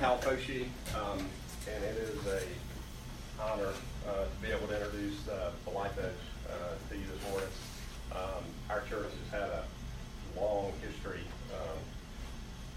Hal 0.00 0.18
Foshi, 0.18 0.68
um, 0.94 1.18
and 1.66 1.82
it 1.82 1.96
is 1.96 2.24
a 2.26 2.42
honor 3.42 3.72
uh, 4.06 4.24
to 4.30 4.36
be 4.40 4.46
able 4.46 4.68
to 4.68 4.74
introduce 4.78 5.26
uh, 5.26 5.50
the 5.64 5.70
Life 5.70 5.98
Edge 5.98 6.22
uh, 6.46 6.78
to 6.88 6.94
you 6.96 7.02
this 7.02 7.30
morning. 7.30 7.48
Um, 8.14 8.44
our 8.70 8.80
church 8.82 9.10
has 9.10 9.40
had 9.40 9.50
a 9.50 9.64
long 10.38 10.72
history 10.86 11.26
um, 11.50 11.78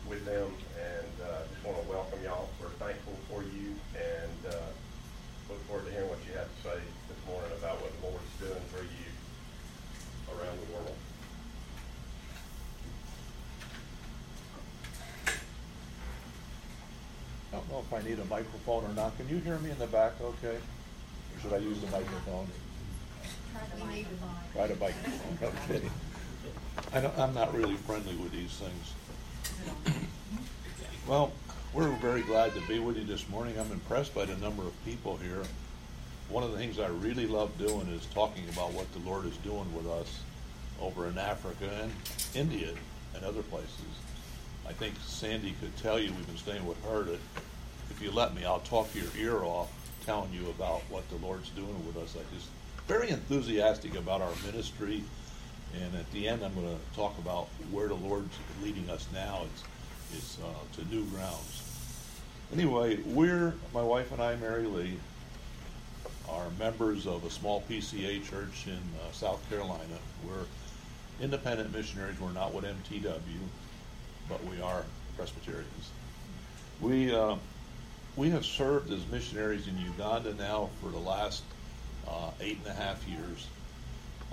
with 0.10 0.26
them, 0.26 0.50
and 0.82 1.14
uh, 1.30 1.46
just 1.54 1.64
want 1.64 1.78
to 1.84 1.88
welcome 1.88 2.18
y'all. 2.24 2.50
We're 2.60 2.74
thankful 2.82 3.14
for 3.30 3.44
you, 3.44 3.76
and 3.94 4.54
uh, 4.54 4.74
look 5.50 5.62
forward 5.68 5.86
to 5.86 5.92
hearing 5.92 6.10
what 6.10 6.20
you 6.26 6.34
have 6.34 6.50
to 6.50 6.62
say 6.74 6.82
this 7.06 7.22
morning 7.30 7.52
about 7.60 7.78
what 7.82 7.94
the 8.02 8.08
Lord's 8.08 8.34
doing 8.42 8.66
for 8.74 8.82
you 8.82 9.10
around 10.34 10.58
the 10.58 10.74
world. 10.74 10.98
I 17.52 17.58
don't 17.58 17.68
know 17.82 17.98
if 17.98 18.06
I 18.06 18.08
need 18.08 18.20
a 18.20 18.26
microphone 18.26 18.86
or 18.86 18.94
not. 18.94 19.18
Can 19.18 19.28
you 19.30 19.38
hear 19.40 19.58
me 19.60 19.72
in 19.72 19.80
the 19.80 19.88
back 19.88 20.14
okay? 20.22 20.58
Or 20.58 21.42
should 21.42 21.54
I 21.54 21.58
use 21.58 21.80
the 21.80 21.88
microphone? 21.88 22.48
Try 24.54 24.68
the 24.68 24.76
microphone, 24.76 25.54
okay. 25.70 25.90
I 26.94 27.02
don't, 27.02 27.18
I'm 27.18 27.34
not 27.34 27.54
really 27.56 27.76
friendly 27.76 28.16
with 28.16 28.32
these 28.32 28.52
things. 28.52 28.94
Well, 31.08 31.32
we're 31.74 31.90
very 31.98 32.22
glad 32.22 32.54
to 32.54 32.62
be 32.68 32.80
with 32.80 32.98
you 32.98 33.04
this 33.04 33.28
morning. 33.30 33.58
I'm 33.60 33.72
impressed 33.72 34.14
by 34.14 34.26
the 34.26 34.36
number 34.38 34.64
of 34.64 34.86
people 34.86 35.18
here. 35.18 35.44
One 36.30 36.44
of 36.44 36.52
the 36.52 36.58
things 36.58 36.80
I 36.80 36.88
really 36.88 37.28
love 37.28 37.58
doing 37.58 37.88
is 37.88 38.06
talking 38.14 38.48
about 38.50 38.72
what 38.74 38.92
the 38.94 39.00
Lord 39.00 39.26
is 39.26 39.36
doing 39.38 39.74
with 39.76 39.88
us 39.88 40.22
over 40.82 41.08
in 41.08 41.18
Africa 41.18 41.70
and 41.82 41.92
India 42.34 42.70
and 43.16 43.26
other 43.26 43.42
places. 43.44 43.70
I 44.68 44.74
think 44.74 44.96
Sandy 45.06 45.54
could 45.60 45.76
tell 45.78 46.00
you, 46.00 46.14
we've 46.14 46.28
been 46.28 46.38
staying 46.38 46.66
with 46.66 46.82
her, 46.86 47.04
that 47.04 47.20
if 47.92 48.02
you 48.02 48.12
let 48.12 48.34
me, 48.34 48.46
I'll 48.46 48.60
talk 48.62 48.90
your 48.96 49.06
ear 49.18 49.44
off 49.44 49.70
telling 50.06 50.32
you 50.34 50.50
about 50.50 50.82
what 50.90 51.08
the 51.10 51.18
Lord's 51.18 51.50
doing 51.50 51.86
with 51.86 51.98
us. 51.98 52.16
I 52.16 52.36
just 52.36 52.48
very 52.88 53.10
enthusiastic 53.10 53.96
about 53.96 54.22
our 54.22 54.32
ministry, 54.46 55.04
and 55.80 55.96
at 55.96 56.10
the 56.12 56.28
end, 56.28 56.44
I'm 56.44 56.54
going 56.56 56.68
to 56.68 56.96
talk 56.96 57.18
about 57.20 57.48
where 57.72 57.88
the 57.88 57.96
Lord's 57.96 58.36
leading 58.64 58.90
us 58.90 59.08
now. 59.14 59.44
It's 59.46 59.64
it's 60.14 60.38
uh, 60.40 60.76
to 60.82 60.94
new 60.94 61.06
grounds. 61.06 61.64
Anyway, 62.52 62.98
we're 63.06 63.54
my 63.74 63.82
wife 63.82 64.12
and 64.12 64.22
I, 64.22 64.36
Mary 64.36 64.66
Lee, 64.66 64.98
are 66.28 66.48
members 66.60 67.08
of 67.08 67.24
a 67.24 67.30
small 67.30 67.64
PCA 67.70 68.24
church 68.24 68.68
in 68.68 68.74
uh, 68.74 69.12
South 69.14 69.48
Carolina. 69.50 70.00
We're 70.28 70.46
independent 71.22 71.74
missionaries. 71.74 72.20
We're 72.20 72.32
not 72.32 72.54
with 72.54 72.66
MTW 72.66 73.40
but 74.32 74.44
we 74.46 74.62
are 74.62 74.86
Presbyterians. 75.18 75.92
We 76.80 77.14
uh, 77.14 77.36
we 78.16 78.30
have 78.30 78.46
served 78.46 78.92
as 78.92 79.06
missionaries 79.08 79.68
in 79.68 79.78
Uganda 79.78 80.34
now 80.34 80.70
for 80.82 80.90
the 80.90 81.00
last 81.00 81.44
uh, 82.08 82.32
eight 82.42 82.58
and 82.58 82.68
a 82.68 82.74
half 82.74 83.08
years. 83.08 83.48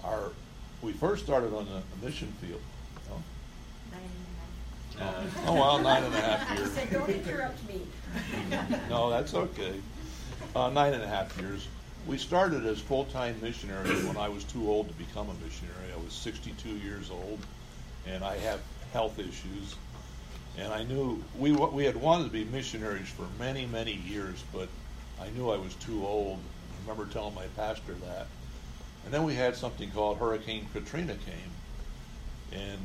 Our 0.05 0.33
we 0.83 0.93
first 0.93 1.25
started 1.25 1.53
on 1.55 1.67
a 1.67 2.05
mission 2.05 2.33
field. 2.41 2.61
Oh. 3.11 3.21
Uh, 5.01 5.25
oh 5.47 5.55
well, 5.55 5.79
nine 5.79 6.03
and 6.05 6.15
a 6.15 6.21
half 6.21 6.59
years. 6.59 6.73
said, 6.73 6.91
"Don't 6.91 7.09
interrupt 7.09 7.69
me." 7.69 7.83
no, 8.91 9.11
that's 9.11 9.35
okay. 9.35 9.81
Uh, 10.55 10.71
nine 10.71 10.95
and 10.95 11.03
a 11.03 11.09
half 11.09 11.37
years. 11.41 11.69
We 12.07 12.17
started 12.17 12.65
as 12.65 12.81
full-time 12.81 13.39
missionaries 13.43 14.03
when 14.05 14.17
I 14.17 14.29
was 14.29 14.45
too 14.45 14.69
old 14.71 14.89
to 14.89 14.95
become 14.95 15.29
a 15.29 15.35
missionary. 15.45 15.93
I 15.93 16.03
was 16.03 16.15
62 16.15 16.69
years 16.69 17.11
old, 17.11 17.39
and 18.07 18.25
I 18.25 18.39
have 18.39 18.61
health 18.93 19.19
issues 19.19 19.75
and 20.61 20.73
I 20.73 20.83
knew 20.85 21.23
we 21.39 21.53
we 21.53 21.85
had 21.85 21.97
wanted 21.97 22.25
to 22.25 22.31
be 22.31 22.45
missionaries 22.45 23.09
for 23.09 23.27
many 23.39 23.67
many 23.67 23.95
years, 23.95 24.43
but 24.53 24.69
I 25.21 25.29
knew 25.31 25.51
I 25.51 25.57
was 25.57 25.75
too 25.77 26.07
old. 26.07 26.39
I 26.39 26.91
remember 26.91 27.13
telling 27.13 27.35
my 27.35 27.47
pastor 27.57 27.95
that. 28.07 28.27
And 29.05 29.15
then 29.15 29.25
we 29.25 29.35
had 29.35 29.57
something 29.57 29.91
called 29.91 30.19
Hurricane 30.19 30.67
Katrina 30.73 31.15
came, 31.15 32.61
and 32.61 32.79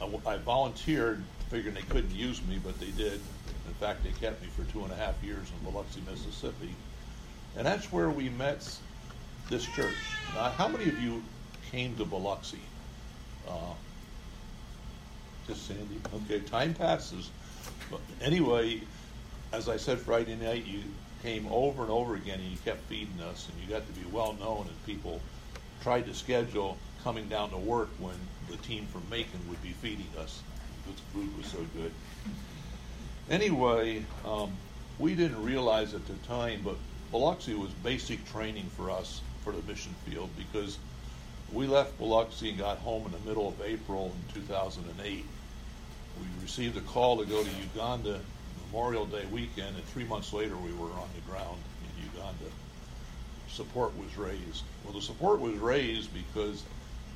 I, 0.00 0.34
I 0.34 0.36
volunteered, 0.38 1.22
figuring 1.48 1.74
they 1.74 1.82
couldn't 1.82 2.14
use 2.14 2.44
me, 2.46 2.60
but 2.62 2.78
they 2.78 2.90
did. 2.90 3.20
In 3.66 3.74
fact, 3.80 4.04
they 4.04 4.10
kept 4.10 4.42
me 4.42 4.48
for 4.48 4.70
two 4.70 4.84
and 4.84 4.92
a 4.92 4.96
half 4.96 5.22
years 5.24 5.46
in 5.50 5.70
Biloxi, 5.70 6.02
Mississippi, 6.08 6.74
and 7.56 7.66
that's 7.66 7.90
where 7.90 8.10
we 8.10 8.28
met 8.28 8.78
this 9.48 9.64
church. 9.66 9.96
Now, 10.34 10.50
how 10.50 10.68
many 10.68 10.88
of 10.88 11.00
you 11.02 11.22
came 11.70 11.96
to 11.96 12.04
Biloxi? 12.04 12.60
Uh, 13.48 13.74
just 15.46 15.66
Sandy. 15.66 16.00
Okay, 16.14 16.40
time 16.40 16.74
passes. 16.74 17.30
But 17.90 18.00
anyway, 18.20 18.80
as 19.52 19.68
I 19.68 19.76
said 19.76 19.98
Friday 19.98 20.36
night, 20.36 20.66
you 20.66 20.80
came 21.22 21.46
over 21.50 21.82
and 21.82 21.90
over 21.90 22.14
again 22.14 22.40
and 22.40 22.48
you 22.50 22.56
kept 22.64 22.80
feeding 22.84 23.20
us 23.20 23.48
and 23.48 23.62
you 23.62 23.68
got 23.68 23.86
to 23.86 23.92
be 23.92 24.06
well 24.10 24.34
known 24.34 24.66
and 24.66 24.86
people 24.86 25.20
tried 25.82 26.06
to 26.06 26.14
schedule 26.14 26.78
coming 27.02 27.28
down 27.28 27.50
to 27.50 27.56
work 27.56 27.88
when 27.98 28.14
the 28.48 28.56
team 28.58 28.86
from 28.86 29.02
Macon 29.10 29.40
would 29.48 29.62
be 29.62 29.70
feeding 29.70 30.06
us 30.18 30.42
because 30.84 31.00
the 31.00 31.18
food 31.18 31.36
was 31.36 31.46
so 31.46 31.58
good. 31.76 31.92
Anyway, 33.28 34.04
um, 34.24 34.50
we 34.98 35.14
didn't 35.14 35.42
realize 35.42 35.94
at 35.94 36.06
the 36.06 36.14
time, 36.26 36.60
but 36.64 36.76
Biloxi 37.10 37.54
was 37.54 37.70
basic 37.82 38.24
training 38.26 38.68
for 38.76 38.90
us 38.90 39.20
for 39.42 39.52
the 39.52 39.62
mission 39.62 39.94
field 40.06 40.30
because 40.36 40.78
we 41.52 41.66
left 41.66 41.98
Biloxi 41.98 42.50
and 42.50 42.58
got 42.58 42.78
home 42.78 43.06
in 43.06 43.12
the 43.12 43.28
middle 43.28 43.48
of 43.48 43.60
April 43.62 44.12
in 44.14 44.42
2008. 44.42 45.24
We 46.18 46.42
received 46.42 46.76
a 46.76 46.80
call 46.82 47.18
to 47.18 47.24
go 47.24 47.42
to 47.42 47.50
Uganda 47.74 48.20
Memorial 48.66 49.06
Day 49.06 49.24
weekend, 49.32 49.76
and 49.76 49.84
three 49.86 50.04
months 50.04 50.32
later 50.32 50.56
we 50.56 50.72
were 50.72 50.90
on 50.92 51.08
the 51.14 51.30
ground 51.30 51.58
in 51.82 52.04
Uganda. 52.12 52.54
Support 53.48 53.96
was 53.98 54.16
raised. 54.16 54.62
Well, 54.84 54.92
the 54.92 55.02
support 55.02 55.40
was 55.40 55.54
raised 55.56 56.10
because 56.14 56.62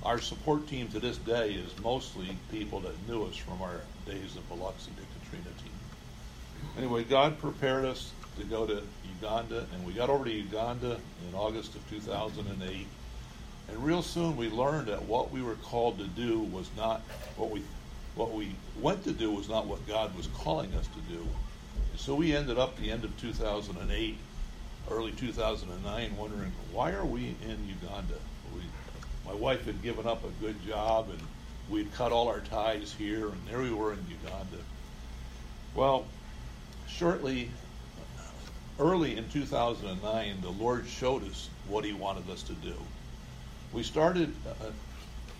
our 0.02 0.20
support 0.20 0.66
team 0.66 0.88
to 0.88 0.98
this 0.98 1.16
day 1.18 1.52
is 1.52 1.70
mostly 1.82 2.36
people 2.50 2.80
that 2.80 3.08
knew 3.08 3.24
us 3.24 3.36
from 3.36 3.62
our 3.62 3.80
days 4.04 4.36
in 4.36 4.42
Biloxi, 4.48 4.90
the 4.96 5.20
Katrina 5.20 5.54
team. 5.62 5.72
Anyway, 6.76 7.04
God 7.04 7.38
prepared 7.38 7.84
us 7.84 8.12
to 8.38 8.44
go 8.44 8.66
to 8.66 8.82
Uganda, 9.20 9.66
and 9.72 9.86
we 9.86 9.92
got 9.92 10.10
over 10.10 10.24
to 10.24 10.30
Uganda 10.30 10.98
in 11.28 11.34
August 11.34 11.76
of 11.76 11.88
2008. 11.88 12.86
And 13.68 13.84
real 13.84 14.02
soon 14.02 14.36
we 14.36 14.48
learned 14.48 14.88
that 14.88 15.02
what 15.04 15.30
we 15.30 15.42
were 15.42 15.56
called 15.56 15.98
to 15.98 16.06
do 16.06 16.40
was 16.40 16.68
not 16.76 17.00
what 17.36 17.50
we 17.50 17.62
what 18.14 18.32
we 18.32 18.54
went 18.80 19.02
to 19.04 19.12
do 19.12 19.30
was 19.30 19.48
not 19.48 19.66
what 19.66 19.86
God 19.88 20.16
was 20.16 20.28
calling 20.28 20.72
us 20.74 20.86
to 20.88 21.00
do. 21.12 21.26
So 21.96 22.14
we 22.14 22.34
ended 22.34 22.58
up 22.58 22.76
the 22.76 22.90
end 22.90 23.04
of 23.04 23.18
2008, 23.20 24.16
early 24.90 25.12
2009, 25.12 26.16
wondering 26.16 26.52
why 26.72 26.92
are 26.92 27.04
we 27.04 27.34
in 27.42 27.68
Uganda? 27.68 28.14
We, 28.54 28.60
my 29.26 29.34
wife 29.34 29.64
had 29.64 29.82
given 29.82 30.06
up 30.06 30.22
a 30.24 30.44
good 30.44 30.56
job, 30.66 31.08
and 31.10 31.20
we'd 31.68 31.92
cut 31.94 32.12
all 32.12 32.28
our 32.28 32.40
ties 32.40 32.94
here, 32.96 33.28
and 33.28 33.40
there 33.48 33.60
we 33.60 33.72
were 33.72 33.92
in 33.92 34.04
Uganda. 34.08 34.62
Well, 35.74 36.06
shortly, 36.86 37.50
early 38.78 39.16
in 39.16 39.28
2009, 39.30 40.40
the 40.40 40.50
Lord 40.50 40.86
showed 40.86 41.28
us 41.28 41.48
what 41.68 41.84
He 41.84 41.92
wanted 41.92 42.28
us 42.30 42.42
to 42.44 42.52
do. 42.54 42.74
We 43.74 43.82
started 43.82 44.32
uh, 44.48 44.66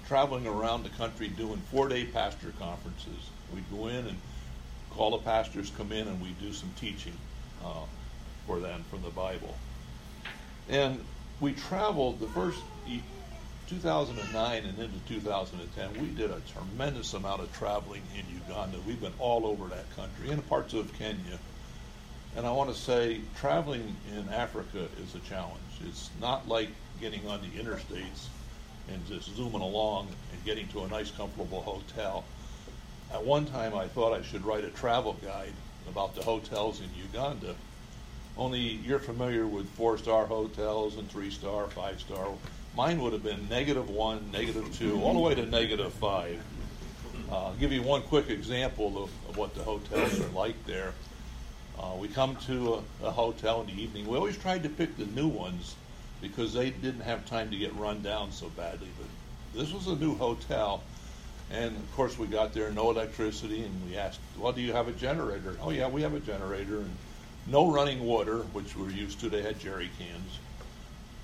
traveling 0.09 0.49
around 0.49 0.83
the 0.83 0.89
country 0.91 1.29
doing 1.29 1.59
four 1.71 1.89
day 1.89 2.05
pastor 2.05 2.53
conferences. 2.59 3.31
We'd 3.55 3.71
go 3.71 3.87
in 3.87 4.09
and 4.09 4.19
call 4.91 5.13
the 5.13 5.19
pastors, 5.19 5.71
come 5.79 5.93
in, 5.93 6.09
and 6.09 6.21
we'd 6.21 6.41
do 6.41 6.53
some 6.53 6.71
teaching 6.81 7.17
uh, 7.65 7.85
for 8.45 8.59
them 8.59 8.85
from 8.91 9.03
the 9.03 9.11
Bible. 9.11 9.57
And 10.69 10.99
we 11.41 11.53
traveled 11.53 12.19
the 12.19 12.27
first 12.27 12.61
2009 13.69 14.65
and 14.65 14.79
into 14.79 14.99
2010. 15.09 16.03
We 16.03 16.09
did 16.09 16.33
a 16.33 16.41
tremendous 16.53 17.15
amount 17.15 17.41
of 17.41 17.53
traveling 17.53 18.03
in 18.19 18.25
Uganda. 18.35 18.79
We've 18.85 19.01
been 19.01 19.15
all 19.21 19.47
over 19.47 19.69
that 19.69 19.95
country 19.95 20.31
and 20.31 20.47
parts 20.49 20.75
of 20.75 20.93
Kenya. 20.99 21.39
And 22.37 22.47
I 22.47 22.51
want 22.51 22.75
to 22.75 22.77
say 22.77 23.21
traveling 23.37 23.95
in 24.13 24.29
Africa 24.29 24.89
is 25.01 25.15
a 25.15 25.21
challenge. 25.21 25.61
It's 25.87 26.11
not 26.21 26.49
like 26.49 26.69
getting 27.05 27.29
on 27.29 27.39
the 27.43 27.63
interstates 27.63 28.29
and 28.89 29.07
just 29.07 29.37
zooming 29.37 29.61
along 29.61 30.09
and 30.33 30.43
getting 30.43 30.67
to 30.69 30.85
a 30.85 30.89
nice, 30.89 31.11
comfortable 31.11 31.61
hotel. 31.61 32.25
At 33.13 33.23
one 33.23 33.45
time, 33.45 33.75
I 33.75 33.89
thought 33.89 34.19
I 34.19 34.23
should 34.23 34.43
write 34.47 34.65
a 34.65 34.71
travel 34.71 35.13
guide 35.23 35.53
about 35.87 36.15
the 36.15 36.23
hotels 36.23 36.81
in 36.81 36.89
Uganda. 36.97 37.57
Only 38.39 38.59
you're 38.59 38.99
familiar 38.99 39.47
with 39.47 39.69
four 39.73 39.99
star 39.99 40.25
hotels 40.25 40.97
and 40.97 41.07
three 41.11 41.31
star, 41.31 41.67
five 41.69 42.01
star. 42.01 42.27
Mine 42.75 42.99
would 43.03 43.13
have 43.13 43.23
been 43.23 43.51
negative 43.51 43.91
one, 43.91 44.31
negative 44.33 44.75
two, 44.75 44.99
all 45.03 45.13
the 45.13 45.21
way 45.21 45.35
to 45.35 45.45
negative 45.45 45.93
five. 45.93 46.43
Uh, 47.31 47.49
I'll 47.49 47.55
give 47.57 47.71
you 47.71 47.83
one 47.83 48.01
quick 48.01 48.31
example 48.31 49.05
of, 49.05 49.11
of 49.29 49.37
what 49.37 49.55
the 49.55 49.63
hotels 49.63 50.19
are 50.21 50.29
like 50.29 50.57
there. 50.65 50.95
Uh, 51.79 51.97
we 51.99 52.09
come 52.09 52.37
to 52.47 52.83
a, 53.03 53.09
a 53.09 53.11
hotel 53.11 53.61
in 53.61 53.67
the 53.67 53.83
evening. 53.83 54.07
We 54.07 54.17
always 54.17 54.39
tried 54.39 54.63
to 54.63 54.71
pick 54.71 54.97
the 54.97 55.07
new 55.07 55.29
ones 55.29 55.75
because 56.25 56.55
they 56.55 56.71
didn't 56.71 57.03
have 57.03 57.27
time 57.27 57.51
to 57.51 57.57
get 57.57 57.77
run 57.77 58.01
down 58.01 58.33
so 58.33 58.49
badly. 58.57 58.89
But 58.99 59.61
this 59.61 59.73
was 59.73 59.89
a 59.89 59.97
new 59.97 60.17
hotel, 60.17 60.83
And 61.51 61.77
of 61.77 61.93
course, 61.95 62.19
we 62.19 62.27
got 62.27 62.55
there, 62.55 62.71
no 62.71 62.91
electricity, 62.91 63.63
and 63.63 63.87
we 63.87 63.99
asked, 63.99 64.21
Well, 64.39 64.53
do 64.53 64.63
you 64.63 64.73
have 64.73 64.89
a 64.89 64.93
generator? 64.93 65.57
Oh, 65.61 65.69
yeah, 65.69 65.87
we 65.87 66.01
have 66.01 66.15
a 66.15 66.21
generator. 66.21 66.79
And 66.79 66.97
no 67.47 67.71
running 67.71 68.03
water, 68.05 68.39
which 68.55 68.75
we're 68.75 68.89
used 68.89 69.21
to. 69.21 69.29
They 69.29 69.43
had 69.43 69.61
jerry 69.61 69.91
cans. 69.99 70.39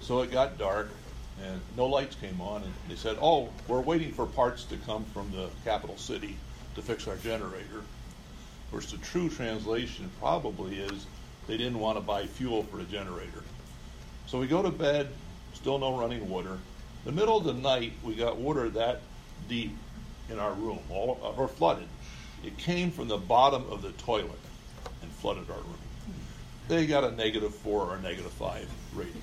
So 0.02 0.20
it 0.20 0.30
got 0.30 0.58
dark, 0.58 0.90
and 1.42 1.58
no 1.78 1.86
lights 1.86 2.16
came 2.16 2.38
on. 2.42 2.62
And 2.62 2.74
they 2.88 2.96
said, 2.96 3.16
Oh, 3.22 3.48
we're 3.68 3.80
waiting 3.80 4.12
for 4.12 4.26
parts 4.26 4.64
to 4.64 4.76
come 4.76 5.06
from 5.06 5.32
the 5.32 5.48
capital 5.64 5.96
city 5.96 6.36
to 6.74 6.82
fix 6.82 7.08
our 7.08 7.16
generator. 7.16 7.78
Of 7.78 8.70
course, 8.70 8.92
the 8.92 8.98
true 8.98 9.30
translation 9.30 10.10
probably 10.20 10.78
is 10.78 11.06
they 11.46 11.56
didn't 11.56 11.78
want 11.78 11.96
to 11.96 12.02
buy 12.02 12.26
fuel 12.26 12.64
for 12.64 12.76
the 12.76 12.84
generator. 12.84 13.42
So 14.30 14.38
we 14.38 14.46
go 14.46 14.62
to 14.62 14.70
bed, 14.70 15.08
still 15.54 15.80
no 15.80 15.98
running 15.98 16.30
water. 16.30 16.56
The 17.04 17.10
middle 17.10 17.36
of 17.36 17.42
the 17.42 17.52
night, 17.52 17.94
we 18.04 18.14
got 18.14 18.36
water 18.36 18.68
that 18.68 19.00
deep 19.48 19.76
in 20.28 20.38
our 20.38 20.52
room, 20.52 20.78
all, 20.88 21.34
or 21.36 21.48
flooded. 21.48 21.88
It 22.44 22.56
came 22.56 22.92
from 22.92 23.08
the 23.08 23.16
bottom 23.16 23.64
of 23.68 23.82
the 23.82 23.90
toilet 23.90 24.38
and 25.02 25.10
flooded 25.10 25.50
our 25.50 25.56
room. 25.56 25.74
They 26.68 26.86
got 26.86 27.02
a 27.02 27.10
negative 27.10 27.52
four 27.52 27.86
or 27.86 27.96
a 27.96 28.00
negative 28.00 28.30
five 28.30 28.70
rating. 28.94 29.20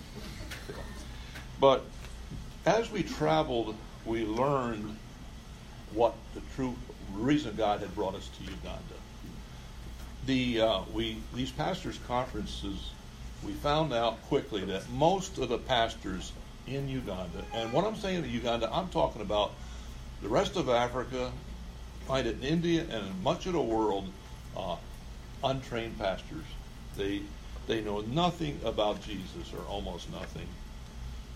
But 1.62 1.86
as 2.66 2.92
we 2.92 3.02
traveled, 3.02 3.78
we 4.06 4.26
learned 4.26 4.98
what 5.94 6.16
the 6.34 6.42
true 6.54 6.76
reason 7.14 7.56
God 7.56 7.80
had 7.80 7.96
brought 7.96 8.16
us 8.16 8.28
to 8.28 8.44
Uganda. 8.44 8.82
The 10.26 10.60
uh, 10.60 10.82
we 10.94 11.22
these 11.34 11.52
pastors' 11.52 11.98
conferences, 12.06 12.92
we 13.44 13.54
found 13.54 13.94
out 13.94 14.22
quickly 14.24 14.66
that 14.66 14.90
most 14.90 15.38
of 15.38 15.50
the 15.50 15.58
pastors 15.58 16.32
in 16.66 16.88
Uganda, 16.90 17.44
and 17.54 17.72
what 17.72 17.86
I'm 17.86 17.96
saying 17.96 18.24
in 18.24 18.30
Uganda, 18.30 18.70
I'm 18.72 18.90
talking 18.90 19.22
about 19.22 19.52
the 20.22 20.28
rest 20.28 20.56
of 20.56 20.70
Africa, 20.70 21.32
find 22.06 22.28
it 22.28 22.38
in 22.38 22.44
India 22.44 22.82
and 22.82 23.08
in 23.08 23.24
much 23.24 23.46
of 23.46 23.54
the 23.54 23.62
world, 23.62 24.12
uh, 24.56 24.76
untrained 25.44 25.98
pastors. 26.00 26.46
They 26.96 27.22
they 27.68 27.82
know 27.82 28.00
nothing 28.02 28.60
about 28.64 29.04
Jesus 29.04 29.54
or 29.54 29.60
almost 29.70 30.10
nothing. 30.10 30.48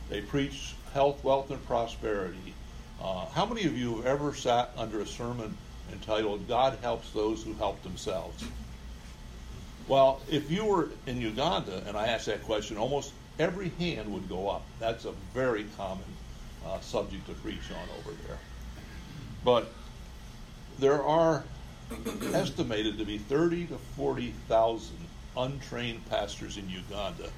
They 0.09 0.21
preach 0.21 0.75
health, 0.93 1.23
wealth, 1.23 1.51
and 1.51 1.65
prosperity. 1.67 2.53
Uh, 3.01 3.25
how 3.27 3.45
many 3.45 3.65
of 3.65 3.77
you 3.77 3.97
have 3.97 4.05
ever 4.05 4.33
sat 4.33 4.71
under 4.77 5.01
a 5.01 5.05
sermon 5.05 5.57
entitled 5.91 6.47
"God 6.47 6.77
helps 6.81 7.11
those 7.11 7.43
who 7.43 7.53
help 7.53 7.83
themselves"? 7.83 8.43
Well, 9.87 10.21
if 10.29 10.49
you 10.49 10.65
were 10.65 10.89
in 11.05 11.19
Uganda 11.19 11.83
and 11.87 11.97
I 11.97 12.07
asked 12.07 12.27
that 12.27 12.43
question, 12.43 12.77
almost 12.77 13.13
every 13.39 13.69
hand 13.69 14.11
would 14.13 14.29
go 14.29 14.49
up. 14.49 14.65
That's 14.79 15.05
a 15.05 15.11
very 15.33 15.65
common 15.77 16.05
uh, 16.65 16.79
subject 16.79 17.27
to 17.27 17.33
preach 17.33 17.71
on 17.71 17.87
over 17.99 18.15
there. 18.27 18.37
But 19.43 19.71
there 20.79 21.03
are 21.03 21.43
estimated 22.33 22.97
to 22.99 23.05
be 23.05 23.17
30 23.17 23.67
to 23.67 23.77
40,000 23.77 24.95
untrained 25.37 26.07
pastors 26.09 26.57
in 26.57 26.69
Uganda. 26.69 27.29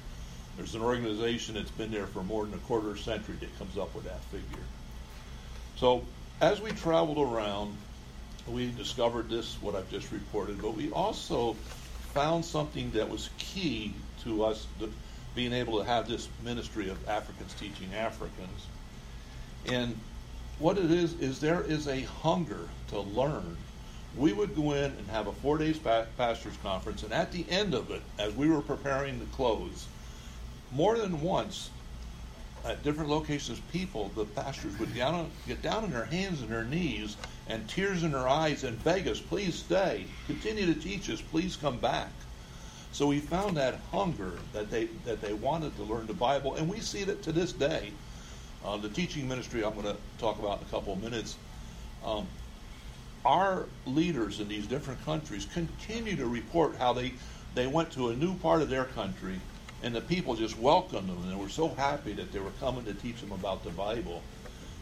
There's 0.56 0.74
an 0.74 0.82
organization 0.82 1.54
that's 1.54 1.70
been 1.70 1.90
there 1.90 2.06
for 2.06 2.22
more 2.22 2.44
than 2.44 2.54
a 2.54 2.58
quarter 2.58 2.96
century 2.96 3.36
that 3.40 3.58
comes 3.58 3.76
up 3.76 3.94
with 3.94 4.04
that 4.04 4.20
figure. 4.24 4.64
So 5.76 6.04
as 6.40 6.60
we 6.60 6.70
traveled 6.70 7.18
around, 7.18 7.76
we 8.46 8.70
discovered 8.72 9.28
this, 9.28 9.56
what 9.60 9.74
I've 9.74 9.90
just 9.90 10.12
reported, 10.12 10.60
but 10.60 10.74
we 10.76 10.90
also 10.90 11.56
found 12.14 12.44
something 12.44 12.92
that 12.92 13.08
was 13.08 13.28
key 13.38 13.92
to 14.22 14.44
us 14.44 14.66
being 15.34 15.52
able 15.52 15.78
to 15.78 15.84
have 15.84 16.08
this 16.08 16.28
ministry 16.44 16.88
of 16.88 17.08
Africans 17.08 17.52
teaching 17.54 17.92
Africans. 17.92 18.66
And 19.66 19.98
what 20.60 20.78
it 20.78 20.90
is, 20.90 21.14
is 21.20 21.40
there 21.40 21.62
is 21.62 21.88
a 21.88 22.02
hunger 22.02 22.68
to 22.88 23.00
learn 23.00 23.56
we 24.16 24.32
would 24.32 24.54
go 24.54 24.72
in 24.72 24.92
and 24.92 25.08
have 25.08 25.26
a 25.26 25.32
four 25.32 25.58
days 25.58 25.78
pastors 25.78 26.56
conference, 26.62 27.02
and 27.02 27.12
at 27.12 27.32
the 27.32 27.44
end 27.50 27.74
of 27.74 27.90
it, 27.90 28.02
as 28.18 28.32
we 28.34 28.48
were 28.48 28.62
preparing 28.62 29.18
to 29.18 29.26
close, 29.26 29.86
more 30.70 30.96
than 30.96 31.20
once, 31.20 31.70
at 32.64 32.82
different 32.82 33.10
locations, 33.10 33.60
people, 33.72 34.10
the 34.14 34.24
pastors 34.24 34.78
would 34.78 34.94
get 34.94 35.00
down, 35.00 35.30
get 35.46 35.62
down 35.62 35.84
on 35.84 35.90
their 35.90 36.04
hands 36.04 36.40
and 36.40 36.50
their 36.50 36.64
knees 36.64 37.16
and 37.48 37.68
tears 37.68 38.02
in 38.02 38.12
their 38.12 38.26
eyes 38.26 38.64
and 38.64 38.82
beg 38.82 39.06
us, 39.06 39.20
please 39.20 39.54
stay, 39.54 40.06
continue 40.26 40.66
to 40.66 40.80
teach 40.80 41.10
us, 41.10 41.20
please 41.20 41.56
come 41.56 41.78
back. 41.78 42.08
So 42.92 43.08
we 43.08 43.20
found 43.20 43.56
that 43.56 43.80
hunger 43.90 44.32
that 44.52 44.70
they 44.70 44.84
that 45.04 45.20
they 45.20 45.32
wanted 45.32 45.74
to 45.76 45.82
learn 45.82 46.06
the 46.06 46.14
Bible, 46.14 46.54
and 46.54 46.68
we 46.68 46.78
see 46.78 47.02
that 47.04 47.22
to 47.24 47.32
this 47.32 47.52
day. 47.52 47.90
Uh, 48.64 48.76
the 48.76 48.88
teaching 48.88 49.28
ministry 49.28 49.64
I'm 49.64 49.74
going 49.74 49.84
to 49.84 49.96
talk 50.18 50.38
about 50.38 50.60
in 50.60 50.66
a 50.66 50.70
couple 50.70 50.92
of 50.92 51.02
minutes. 51.02 51.36
Um, 52.04 52.26
our 53.24 53.66
leaders 53.84 54.40
in 54.40 54.48
these 54.48 54.66
different 54.66 55.04
countries 55.04 55.46
continue 55.52 56.14
to 56.16 56.26
report 56.26 56.76
how 56.76 56.92
they, 56.92 57.14
they 57.54 57.66
went 57.66 57.90
to 57.92 58.10
a 58.10 58.16
new 58.16 58.36
part 58.36 58.62
of 58.62 58.70
their 58.70 58.84
country 58.84 59.40
and 59.84 59.94
the 59.94 60.00
people 60.00 60.34
just 60.34 60.58
welcomed 60.58 61.10
them 61.10 61.18
and 61.22 61.30
they 61.30 61.36
were 61.36 61.50
so 61.50 61.68
happy 61.68 62.14
that 62.14 62.32
they 62.32 62.40
were 62.40 62.52
coming 62.58 62.84
to 62.86 62.94
teach 62.94 63.20
them 63.20 63.32
about 63.32 63.62
the 63.64 63.70
Bible. 63.70 64.22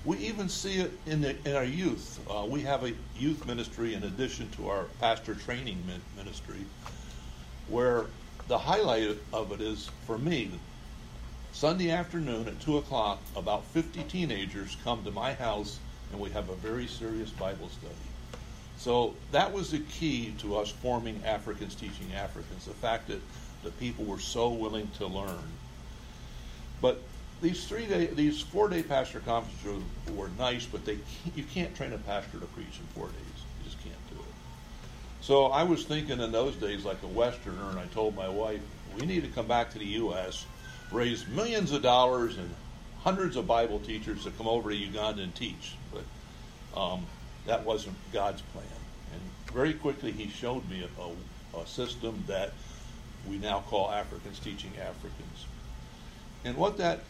We 0.04 0.16
even 0.18 0.48
see 0.48 0.76
it 0.76 0.92
in, 1.06 1.20
the, 1.20 1.36
in 1.44 1.56
our 1.56 1.64
youth. 1.64 2.20
Uh, 2.30 2.46
we 2.48 2.60
have 2.60 2.84
a 2.84 2.92
youth 3.18 3.44
ministry 3.44 3.94
in 3.94 4.04
addition 4.04 4.48
to 4.50 4.68
our 4.68 4.84
pastor 5.00 5.34
training 5.34 5.82
ministry, 6.16 6.64
where 7.68 8.06
the 8.46 8.58
highlight 8.58 9.16
of 9.32 9.50
it 9.50 9.60
is, 9.60 9.90
for 10.06 10.18
me, 10.18 10.52
Sunday 11.52 11.90
afternoon 11.90 12.46
at 12.46 12.60
2 12.60 12.78
o'clock, 12.78 13.20
about 13.34 13.64
50 13.66 14.04
teenagers 14.04 14.76
come 14.84 15.02
to 15.02 15.10
my 15.10 15.32
house 15.34 15.80
and 16.12 16.20
we 16.20 16.30
have 16.30 16.48
a 16.48 16.54
very 16.56 16.86
serious 16.86 17.30
Bible 17.30 17.68
study. 17.70 17.94
So 18.76 19.14
that 19.32 19.52
was 19.52 19.72
the 19.72 19.80
key 19.80 20.34
to 20.38 20.56
us 20.56 20.70
forming 20.70 21.20
Africans 21.24 21.74
Teaching 21.74 22.12
Africans, 22.14 22.66
the 22.66 22.74
fact 22.74 23.08
that 23.08 23.20
the 23.62 23.70
people 23.72 24.04
were 24.04 24.18
so 24.18 24.50
willing 24.50 24.88
to 24.98 25.06
learn. 25.06 25.42
But 26.80 27.00
these 27.40 27.66
three 27.66 27.86
day, 27.86 28.06
these 28.06 28.40
four 28.40 28.68
day 28.68 28.82
pastor 28.82 29.20
conferences 29.20 29.82
were, 30.08 30.14
were 30.14 30.30
nice, 30.38 30.66
but 30.66 30.84
they 30.84 30.98
you 31.34 31.44
can't 31.44 31.74
train 31.74 31.92
a 31.92 31.98
pastor 31.98 32.38
to 32.38 32.46
preach 32.46 32.78
in 32.78 32.86
four 32.94 33.06
days. 33.06 33.44
You 33.58 33.64
just 33.64 33.82
can't 33.82 34.10
do 34.10 34.16
it. 34.16 34.34
So 35.20 35.46
I 35.46 35.62
was 35.62 35.84
thinking 35.84 36.20
in 36.20 36.32
those 36.32 36.56
days 36.56 36.84
like 36.84 37.02
a 37.02 37.06
Westerner, 37.06 37.70
and 37.70 37.78
I 37.78 37.86
told 37.86 38.16
my 38.16 38.28
wife, 38.28 38.60
we 38.98 39.06
need 39.06 39.22
to 39.22 39.28
come 39.28 39.46
back 39.46 39.70
to 39.72 39.78
the 39.78 39.86
U.S., 39.86 40.46
raise 40.90 41.26
millions 41.28 41.72
of 41.72 41.82
dollars 41.82 42.36
and 42.36 42.54
hundreds 43.02 43.36
of 43.36 43.46
Bible 43.46 43.80
teachers 43.80 44.24
to 44.24 44.30
come 44.30 44.46
over 44.46 44.70
to 44.70 44.76
Uganda 44.76 45.22
and 45.22 45.34
teach. 45.34 45.74
But 45.92 46.80
um, 46.80 47.06
that 47.46 47.64
wasn't 47.64 47.96
God's 48.12 48.42
plan. 48.42 48.66
And 49.12 49.54
very 49.54 49.74
quickly, 49.74 50.12
he 50.12 50.28
showed 50.28 50.68
me 50.68 50.84
a, 50.84 51.02
a, 51.02 51.62
a 51.62 51.66
system 51.66 52.22
that 52.26 52.52
we 53.28 53.38
now 53.38 53.62
call 53.68 53.90
Africans 53.90 54.38
Teaching 54.38 54.72
Africans. 54.78 55.46
And 56.44 56.56
what 56.56 56.78
that 56.78 57.00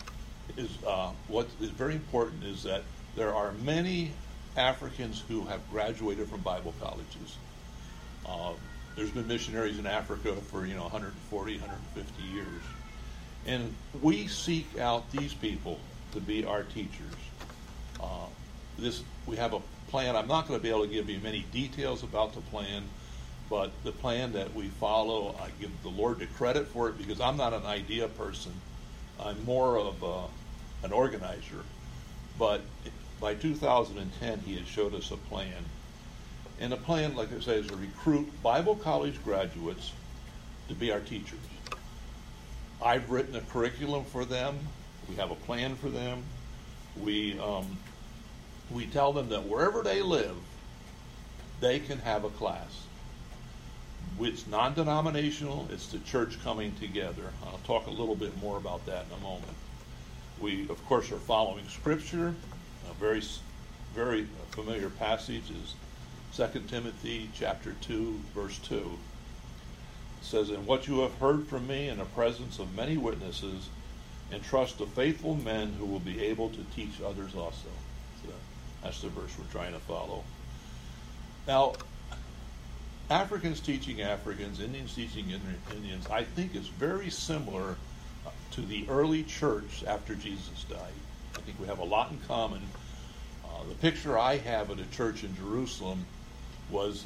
is, 0.57 0.71
uh, 0.87 1.11
what 1.29 1.49
is 1.61 1.71
very 1.71 1.95
important 1.95 2.45
is 2.45 2.63
that 2.65 2.83
there 3.17 3.35
are 3.35 3.53
many 3.65 4.13
Africans 4.57 5.23
who 5.29 5.45
have 5.45 5.61
graduated 5.71 6.29
from 6.29 6.41
Bible 6.41 6.75
colleges. 6.81 7.37
Uh, 8.27 8.53
there's 8.97 9.11
been 9.11 9.27
missionaries 9.27 9.79
in 9.79 9.87
Africa 9.87 10.35
for 10.35 10.67
you 10.67 10.75
know 10.75 10.83
140, 10.83 11.59
150 11.59 12.23
years, 12.23 12.47
and 13.47 13.75
we 14.03 14.27
seek 14.27 14.79
out 14.79 15.11
these 15.11 15.33
people 15.33 15.79
to 16.13 16.21
be 16.21 16.45
our 16.45 16.63
teachers. 16.63 17.15
Uh, 18.01 18.27
this 18.79 19.03
we 19.27 19.37
have 19.37 19.55
a 19.55 19.61
plan. 19.89 20.15
I'm 20.15 20.29
not 20.29 20.47
going 20.47 20.59
to 20.61 20.63
be 20.63 20.71
able 20.71 20.83
to 20.83 20.93
give 20.93 21.09
you 21.09 21.21
many 21.21 21.47
details 21.53 22.03
about 22.03 22.35
the 22.35 22.41
plan, 22.43 22.83
but 23.53 23.71
the 23.85 23.93
plan 23.93 24.33
that 24.33 24.55
we 24.55 24.69
follow, 24.69 25.37
I 25.39 25.51
give 25.61 25.71
the 25.83 25.91
Lord 25.91 26.21
the 26.21 26.27
credit 26.27 26.69
for 26.69 26.89
it 26.89 26.97
because 26.97 27.21
I'm 27.21 27.37
not 27.37 27.53
an 27.53 27.67
idea 27.67 28.09
person. 28.09 28.51
I'm 29.21 29.45
more 29.45 29.77
of 29.77 30.03
a, 30.03 30.87
an 30.87 30.91
organizer. 30.91 31.63
But 32.39 32.63
by 33.21 33.35
2010, 33.35 34.39
he 34.47 34.55
had 34.55 34.67
showed 34.67 34.95
us 34.95 35.11
a 35.11 35.19
plan. 35.19 35.67
And 36.61 36.73
the 36.73 36.79
plan, 36.79 37.15
like 37.15 37.31
I 37.31 37.41
say, 37.41 37.59
is 37.59 37.67
to 37.67 37.77
recruit 37.77 38.27
Bible 38.43 38.75
college 38.75 39.23
graduates 39.23 39.93
to 40.69 40.75
be 40.75 40.91
our 40.91 41.01
teachers. 41.01 41.39
I've 42.83 43.11
written 43.11 43.37
a 43.37 43.43
curriculum 43.43 44.07
for 44.07 44.25
them. 44.25 44.59
We 45.11 45.17
have 45.17 45.31
a 45.31 45.35
plan 45.35 45.77
for 45.77 45.91
them. 45.91 46.23
We 46.99 47.39
um, 47.39 47.77
we 48.71 48.87
tell 48.87 49.13
them 49.13 49.29
that 49.29 49.45
wherever 49.47 49.83
they 49.83 50.01
live, 50.01 50.37
they 51.61 51.81
can 51.81 51.99
have 51.99 52.25
a 52.25 52.31
class. 52.31 52.83
It's 54.21 54.47
non 54.47 54.75
denominational, 54.75 55.69
it's 55.71 55.89
the 55.89 55.99
church 56.01 56.43
coming 56.43 56.75
together. 56.77 57.33
I'll 57.45 57.61
talk 57.65 57.87
a 57.87 57.91
little 57.91 58.15
bit 58.15 58.37
more 58.41 58.57
about 58.57 58.87
that 58.87 59.07
in 59.11 59.19
a 59.19 59.21
moment. 59.21 59.53
We, 60.41 60.69
of 60.69 60.85
course, 60.87 61.11
are 61.13 61.19
following 61.19 61.67
Scripture. 61.69 62.35
A 62.91 62.95
very, 62.95 63.23
very 63.95 64.27
familiar 64.51 64.91
passage 64.91 65.51
is 65.51 65.75
2 66.37 66.61
Timothy 66.69 67.31
chapter 67.35 67.75
2, 67.81 68.21
verse 68.35 68.59
2. 68.59 68.77
It 68.77 70.25
says, 70.25 70.51
And 70.51 70.67
what 70.67 70.89
you 70.89 71.01
have 71.01 71.15
heard 71.19 71.47
from 71.47 71.67
me 71.67 71.89
in 71.89 71.99
the 71.99 72.05
presence 72.05 72.59
of 72.59 72.75
many 72.75 72.97
witnesses, 72.97 73.69
entrust 74.33 74.79
to 74.79 74.87
faithful 74.87 75.35
men 75.35 75.75
who 75.79 75.85
will 75.85 76.01
be 76.01 76.23
able 76.23 76.49
to 76.51 76.65
teach 76.75 77.01
others 77.05 77.35
also. 77.35 77.69
So 78.25 78.33
That's 78.83 79.03
the 79.03 79.09
verse 79.09 79.37
we're 79.39 79.53
trying 79.53 79.75
to 79.75 79.81
follow. 79.81 80.25
Now, 81.47 81.75
Africans 83.13 83.61
teaching 83.61 84.01
Africans, 84.01 84.59
Indians 84.59 84.95
teaching 84.95 85.27
Indians, 85.31 86.07
I 86.11 86.25
think 86.25 86.57
is 86.57 86.67
very 86.69 87.11
similar 87.11 87.77
to 88.53 88.63
the 88.63 88.87
early 88.89 89.23
church 89.23 89.85
after 89.87 90.15
Jesus 90.15 90.65
died. 90.65 90.95
I 91.37 91.41
think 91.41 91.61
we 91.61 91.67
have 91.67 91.79
a 91.79 91.85
lot 91.85 92.11
in 92.11 92.19
common. 92.27 92.63
Uh, 93.45 93.65
the 93.69 93.75
picture 93.75 94.19
I 94.19 94.39
have 94.39 94.71
of 94.71 94.79
the 94.79 94.87
church 94.97 95.25
in 95.25 95.37
Jerusalem 95.37 96.07
was 96.71 97.05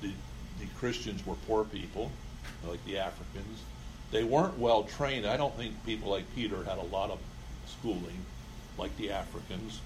the, 0.00 0.10
the 0.58 0.66
Christians 0.78 1.24
were 1.24 1.36
poor 1.46 1.62
people, 1.62 2.10
like 2.66 2.84
the 2.84 2.98
Africans. 2.98 3.62
They 4.10 4.24
weren't 4.24 4.58
well 4.58 4.82
trained. 4.82 5.24
I 5.24 5.36
don't 5.36 5.56
think 5.56 5.86
people 5.86 6.10
like 6.10 6.24
Peter 6.34 6.64
had 6.64 6.78
a 6.78 6.82
lot 6.82 7.10
of 7.10 7.20
schooling 7.68 8.26
like 8.76 8.96
the 8.96 9.12
Africans. 9.12 9.80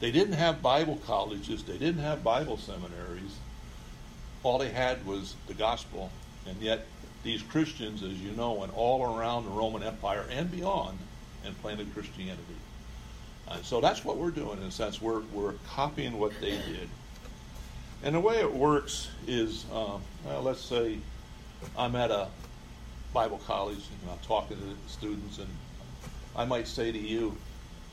They 0.00 0.10
didn't 0.10 0.34
have 0.34 0.60
Bible 0.60 1.00
colleges, 1.06 1.62
they 1.64 1.78
didn't 1.78 2.02
have 2.02 2.22
Bible 2.22 2.58
seminaries. 2.58 3.38
All 4.44 4.58
they 4.58 4.70
had 4.70 5.04
was 5.04 5.34
the 5.48 5.54
gospel. 5.54 6.10
And 6.46 6.60
yet, 6.60 6.86
these 7.24 7.42
Christians, 7.42 8.02
as 8.02 8.20
you 8.20 8.30
know, 8.32 8.52
went 8.52 8.76
all 8.76 9.16
around 9.16 9.44
the 9.44 9.50
Roman 9.50 9.82
Empire 9.82 10.24
and 10.30 10.50
beyond 10.50 10.98
and 11.44 11.60
planted 11.62 11.92
Christianity. 11.94 12.42
And 13.48 13.64
so 13.64 13.80
that's 13.80 14.04
what 14.04 14.18
we're 14.18 14.30
doing 14.30 14.58
in 14.58 14.64
a 14.64 14.70
sense. 14.70 15.00
We're, 15.00 15.22
we're 15.32 15.54
copying 15.66 16.18
what 16.18 16.32
they 16.40 16.52
did. 16.52 16.88
And 18.02 18.14
the 18.14 18.20
way 18.20 18.36
it 18.36 18.52
works 18.52 19.08
is, 19.26 19.64
um, 19.72 20.02
well, 20.24 20.42
let's 20.42 20.60
say 20.60 20.98
I'm 21.76 21.96
at 21.96 22.10
a 22.10 22.28
Bible 23.14 23.40
college 23.46 23.78
and 24.02 24.10
I'm 24.10 24.18
talking 24.26 24.58
to 24.58 24.62
the 24.62 24.74
students, 24.88 25.38
and 25.38 25.48
I 26.36 26.44
might 26.44 26.68
say 26.68 26.92
to 26.92 26.98
you, 26.98 27.36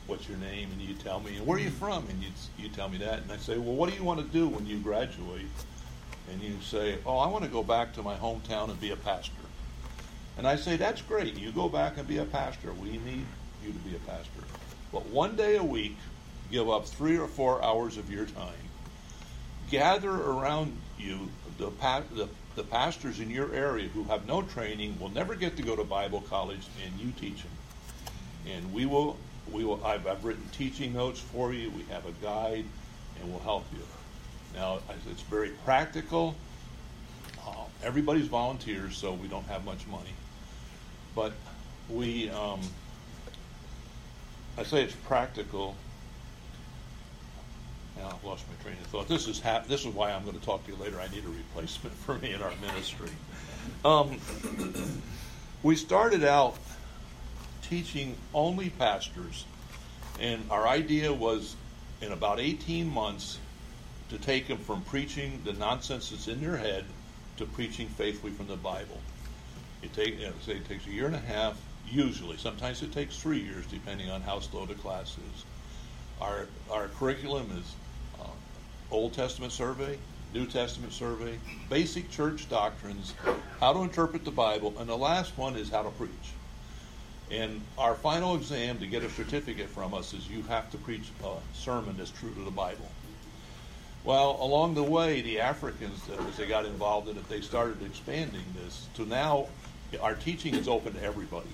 What's 0.08 0.28
your 0.28 0.38
name? 0.38 0.68
And 0.72 0.82
you 0.82 0.94
tell 0.94 1.20
me, 1.20 1.36
and 1.36 1.46
where 1.46 1.56
are 1.56 1.60
you 1.60 1.70
from? 1.70 2.04
And 2.10 2.20
you, 2.20 2.28
you 2.58 2.68
tell 2.68 2.88
me 2.88 2.98
that. 2.98 3.20
And 3.20 3.30
I 3.30 3.36
say, 3.36 3.56
Well, 3.56 3.74
what 3.74 3.88
do 3.88 3.96
you 3.96 4.02
want 4.02 4.20
to 4.20 4.26
do 4.26 4.48
when 4.48 4.66
you 4.66 4.78
graduate? 4.78 5.46
And 6.30 6.40
you 6.40 6.60
say, 6.60 6.98
Oh, 7.04 7.18
I 7.18 7.28
want 7.28 7.44
to 7.44 7.50
go 7.50 7.62
back 7.62 7.94
to 7.94 8.02
my 8.02 8.16
hometown 8.16 8.70
and 8.70 8.80
be 8.80 8.90
a 8.90 8.96
pastor. 8.96 9.32
And 10.38 10.46
I 10.46 10.56
say, 10.56 10.76
That's 10.76 11.02
great. 11.02 11.36
You 11.36 11.52
go 11.52 11.68
back 11.68 11.98
and 11.98 12.06
be 12.06 12.18
a 12.18 12.24
pastor. 12.24 12.72
We 12.72 12.98
need 12.98 13.26
you 13.64 13.72
to 13.72 13.78
be 13.78 13.96
a 13.96 14.10
pastor. 14.10 14.40
But 14.92 15.06
one 15.06 15.36
day 15.36 15.56
a 15.56 15.64
week, 15.64 15.96
give 16.50 16.68
up 16.68 16.86
three 16.86 17.18
or 17.18 17.26
four 17.26 17.62
hours 17.64 17.96
of 17.96 18.10
your 18.10 18.26
time. 18.26 18.54
Gather 19.70 20.10
around 20.10 20.76
you 20.98 21.28
the, 21.58 21.70
the, 22.14 22.28
the 22.56 22.62
pastors 22.62 23.20
in 23.20 23.30
your 23.30 23.52
area 23.54 23.88
who 23.88 24.04
have 24.04 24.26
no 24.26 24.42
training, 24.42 24.98
will 25.00 25.10
never 25.10 25.34
get 25.34 25.56
to 25.56 25.62
go 25.62 25.76
to 25.76 25.84
Bible 25.84 26.22
college, 26.28 26.66
and 26.84 27.00
you 27.00 27.12
teach 27.12 27.42
them. 27.42 27.52
And 28.50 28.74
we 28.74 28.86
will, 28.86 29.16
we 29.50 29.64
will. 29.64 29.84
I've, 29.84 30.06
I've 30.06 30.24
written 30.24 30.48
teaching 30.52 30.92
notes 30.92 31.20
for 31.20 31.52
you. 31.52 31.70
We 31.70 31.84
have 31.84 32.06
a 32.06 32.12
guide, 32.22 32.64
and 33.20 33.30
we'll 33.30 33.40
help 33.40 33.64
you. 33.72 33.82
Now, 34.54 34.80
it's 35.10 35.22
very 35.22 35.50
practical. 35.64 36.34
Uh, 37.46 37.64
everybody's 37.82 38.26
volunteers, 38.26 38.96
so 38.96 39.12
we 39.14 39.28
don't 39.28 39.46
have 39.46 39.64
much 39.64 39.86
money. 39.86 40.12
But 41.14 41.32
we, 41.88 42.30
um, 42.30 42.60
I 44.56 44.62
say 44.62 44.82
it's 44.82 44.94
practical. 44.94 45.74
Now 47.96 48.08
I've 48.08 48.24
lost 48.24 48.44
my 48.48 48.62
train 48.62 48.80
of 48.80 48.86
thought. 48.86 49.08
This 49.08 49.28
is 49.28 49.40
ha- 49.40 49.64
this 49.68 49.84
is 49.84 49.94
why 49.94 50.12
I'm 50.12 50.24
going 50.24 50.38
to 50.38 50.44
talk 50.44 50.64
to 50.66 50.72
you 50.72 50.78
later. 50.78 51.00
I 51.00 51.08
need 51.14 51.24
a 51.24 51.28
replacement 51.28 51.94
for 51.96 52.14
me 52.16 52.32
in 52.32 52.42
our 52.42 52.52
ministry. 52.60 53.10
Um, 53.84 54.18
we 55.62 55.76
started 55.76 56.24
out 56.24 56.56
teaching 57.62 58.16
only 58.34 58.70
pastors, 58.70 59.44
and 60.18 60.42
our 60.50 60.66
idea 60.66 61.12
was 61.12 61.56
in 62.00 62.12
about 62.12 62.40
18 62.40 62.88
months 62.88 63.38
to 64.12 64.18
take 64.18 64.46
them 64.46 64.58
from 64.58 64.82
preaching 64.82 65.40
the 65.44 65.54
nonsense 65.54 66.10
that's 66.10 66.28
in 66.28 66.40
their 66.40 66.56
head 66.56 66.84
to 67.38 67.46
preaching 67.46 67.88
faithfully 67.88 68.32
from 68.32 68.46
the 68.46 68.56
Bible. 68.56 69.00
It, 69.82 69.92
take, 69.94 70.18
say 70.44 70.52
it 70.52 70.68
takes 70.68 70.86
a 70.86 70.90
year 70.90 71.06
and 71.06 71.14
a 71.14 71.18
half, 71.18 71.58
usually. 71.90 72.36
Sometimes 72.36 72.82
it 72.82 72.92
takes 72.92 73.16
three 73.16 73.40
years, 73.40 73.66
depending 73.66 74.10
on 74.10 74.20
how 74.20 74.40
slow 74.40 74.66
the 74.66 74.74
class 74.74 75.16
is. 75.16 75.44
Our, 76.20 76.46
our 76.70 76.88
curriculum 76.88 77.50
is 77.58 77.74
uh, 78.20 78.26
Old 78.90 79.14
Testament 79.14 79.52
survey, 79.52 79.98
New 80.34 80.46
Testament 80.46 80.92
survey, 80.92 81.38
basic 81.70 82.10
church 82.10 82.48
doctrines, 82.48 83.14
how 83.60 83.72
to 83.72 83.80
interpret 83.80 84.24
the 84.24 84.30
Bible, 84.30 84.74
and 84.78 84.88
the 84.88 84.96
last 84.96 85.36
one 85.38 85.56
is 85.56 85.70
how 85.70 85.82
to 85.82 85.90
preach. 85.90 86.10
And 87.30 87.62
our 87.78 87.94
final 87.94 88.36
exam 88.36 88.78
to 88.80 88.86
get 88.86 89.02
a 89.02 89.08
certificate 89.08 89.70
from 89.70 89.94
us 89.94 90.12
is 90.12 90.28
you 90.28 90.42
have 90.42 90.70
to 90.72 90.76
preach 90.76 91.08
a 91.24 91.36
sermon 91.54 91.96
that's 91.96 92.10
true 92.10 92.32
to 92.34 92.44
the 92.44 92.50
Bible. 92.50 92.90
Well, 94.04 94.36
along 94.40 94.74
the 94.74 94.82
way, 94.82 95.20
the 95.20 95.40
Africans, 95.40 96.00
as 96.28 96.36
they 96.36 96.46
got 96.46 96.66
involved 96.66 97.08
in 97.08 97.16
it, 97.16 97.28
they 97.28 97.40
started 97.40 97.82
expanding 97.84 98.44
this 98.56 98.88
to 98.94 99.06
now 99.06 99.46
our 100.00 100.14
teaching 100.14 100.54
is 100.54 100.68
open 100.68 100.94
to 100.94 101.02
everybody. 101.02 101.48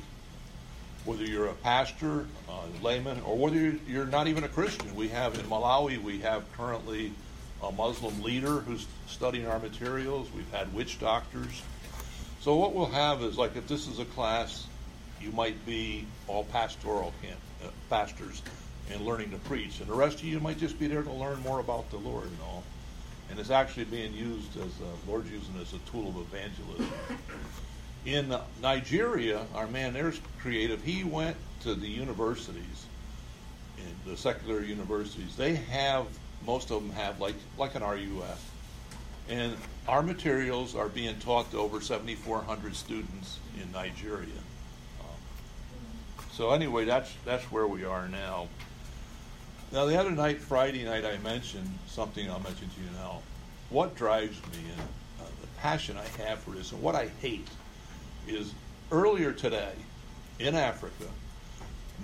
Whether 1.05 1.25
you're 1.25 1.49
a 1.49 1.55
pastor, 1.55 2.27
a 2.49 2.85
layman, 2.85 3.21
or 3.21 3.37
whether 3.37 3.57
you're 3.57 4.07
not 4.07 4.29
even 4.29 4.45
a 4.45 4.49
Christian. 4.49 4.95
We 4.95 5.09
have 5.09 5.35
in 5.35 5.45
Malawi, 5.47 6.03
we 6.03 6.21
have 6.21 6.51
currently 6.53 7.13
a 7.63 7.73
Muslim 7.73 8.23
leader 8.23 8.61
who's 8.61 8.87
studying 9.07 9.47
our 9.47 9.59
materials. 9.59 10.29
We've 10.35 10.51
had 10.51 10.73
witch 10.73 11.01
doctors. 11.01 11.63
So 12.41 12.57
what 12.57 12.75
we'll 12.75 12.87
have 12.87 13.23
is 13.23 13.37
like 13.37 13.57
if 13.57 13.67
this 13.67 13.89
is 13.89 13.99
a 13.99 14.05
class, 14.05 14.67
you 15.21 15.33
might 15.33 15.67
be 15.67 16.07
all 16.29 16.45
pastoral 16.45 17.13
camp, 17.21 17.41
uh, 17.65 17.69
pastors 17.91 18.43
and 18.93 19.03
learning 19.03 19.31
to 19.31 19.37
preach, 19.39 19.81
and 19.81 19.89
the 19.89 19.95
rest 19.95 20.19
of 20.19 20.25
you 20.25 20.41
might 20.41 20.59
just 20.59 20.79
be 20.79 20.87
there 20.87 21.03
to 21.03 21.13
learn 21.13 21.41
more 21.41 21.61
about 21.61 21.91
the 21.91 21.97
Lord 21.99 22.25
and 22.25 22.39
all. 22.43 22.65
And 23.31 23.39
it's 23.39 23.51
actually 23.51 23.85
being 23.85 24.15
used 24.15 24.57
as 24.57 24.75
the 24.77 24.87
uh, 24.87 25.07
Lord's 25.07 25.31
using 25.31 25.55
as 25.61 25.73
a 25.75 25.79
tool 25.91 26.09
of 26.09 26.17
evangelism. 26.17 26.91
In 28.07 28.35
Nigeria, 28.63 29.45
our 29.55 29.67
man 29.67 29.93
there's 29.93 30.19
creative. 30.41 30.83
He 30.83 31.05
went 31.05 31.37
to 31.61 31.75
the 31.75 31.89
universities, 31.89 32.87
the 34.07 34.17
secular 34.17 34.63
universities. 34.63 35.37
They 35.37 35.57
have 35.57 36.07
most 36.47 36.71
of 36.71 36.83
them 36.83 36.93
have 36.93 37.21
like 37.21 37.35
like 37.59 37.75
an 37.75 37.83
RUF, 37.83 38.53
and 39.29 39.57
our 39.87 40.03
materials 40.03 40.75
are 40.75 40.89
being 40.89 41.19
taught 41.19 41.51
to 41.51 41.59
over 41.59 41.81
7,400 41.81 42.77
students 42.77 43.39
in 43.61 43.71
Nigeria. 43.73 44.29
Um, 45.01 46.25
so 46.33 46.51
anyway, 46.51 46.85
that's 46.85 47.13
that's 47.25 47.45
where 47.45 47.67
we 47.67 47.85
are 47.85 48.09
now. 48.09 48.49
Now 49.71 49.85
the 49.85 50.01
other 50.01 50.11
night, 50.11 50.41
Friday 50.41 50.85
night, 50.85 51.05
I 51.05 51.19
mentioned 51.19 51.79
something 51.87 52.31
I'll 52.31 52.41
mention 52.41 52.71
to 52.71 52.81
you 52.81 52.91
now. 52.97 53.21
What 53.69 53.95
drives 53.95 54.37
me 54.53 54.61
and 54.71 54.81
uh, 55.21 55.25
the 55.43 55.47
passion 55.59 55.99
I 55.99 56.23
have 56.23 56.39
for 56.39 56.53
this, 56.53 56.73
and 56.73 56.81
what 56.81 56.95
I 56.95 57.09
hate 57.21 57.49
is 58.27 58.55
earlier 58.91 59.33
today 59.33 59.73
in 60.39 60.55
Africa, 60.55 61.05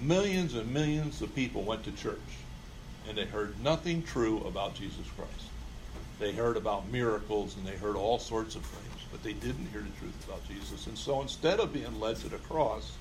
millions 0.03 0.55
and 0.55 0.73
millions 0.75 1.23
of 1.23 1.35
people 1.35 1.63
went 1.63 1.85
to 1.85 1.93
church 1.93 2.19
and 3.09 3.17
they 3.17 3.25
heard 3.25 3.59
nothing 3.63 4.03
true 4.03 4.41
about 4.41 4.75
Jesus 4.75 5.07
Christ. 5.17 5.49
They 6.19 6.33
heard 6.33 6.57
about 6.57 6.91
miracles 6.91 7.57
and 7.57 7.67
they 7.67 7.77
heard 7.77 7.97
all 7.97 8.19
sorts 8.19 8.57
of 8.57 8.63
things, 8.63 9.01
but 9.11 9.23
they 9.23 9.33
didn't 9.33 9.67
hear 9.67 9.81
the 9.81 9.99
truth 9.99 10.27
about 10.27 10.47
Jesus. 10.49 10.87
And 10.87 10.97
so 10.97 11.21
instead 11.23 11.61
of 11.61 11.73
being 11.73 11.99
led 11.99 12.17
to 12.17 12.29
the 12.29 12.39
cross, 12.39 12.93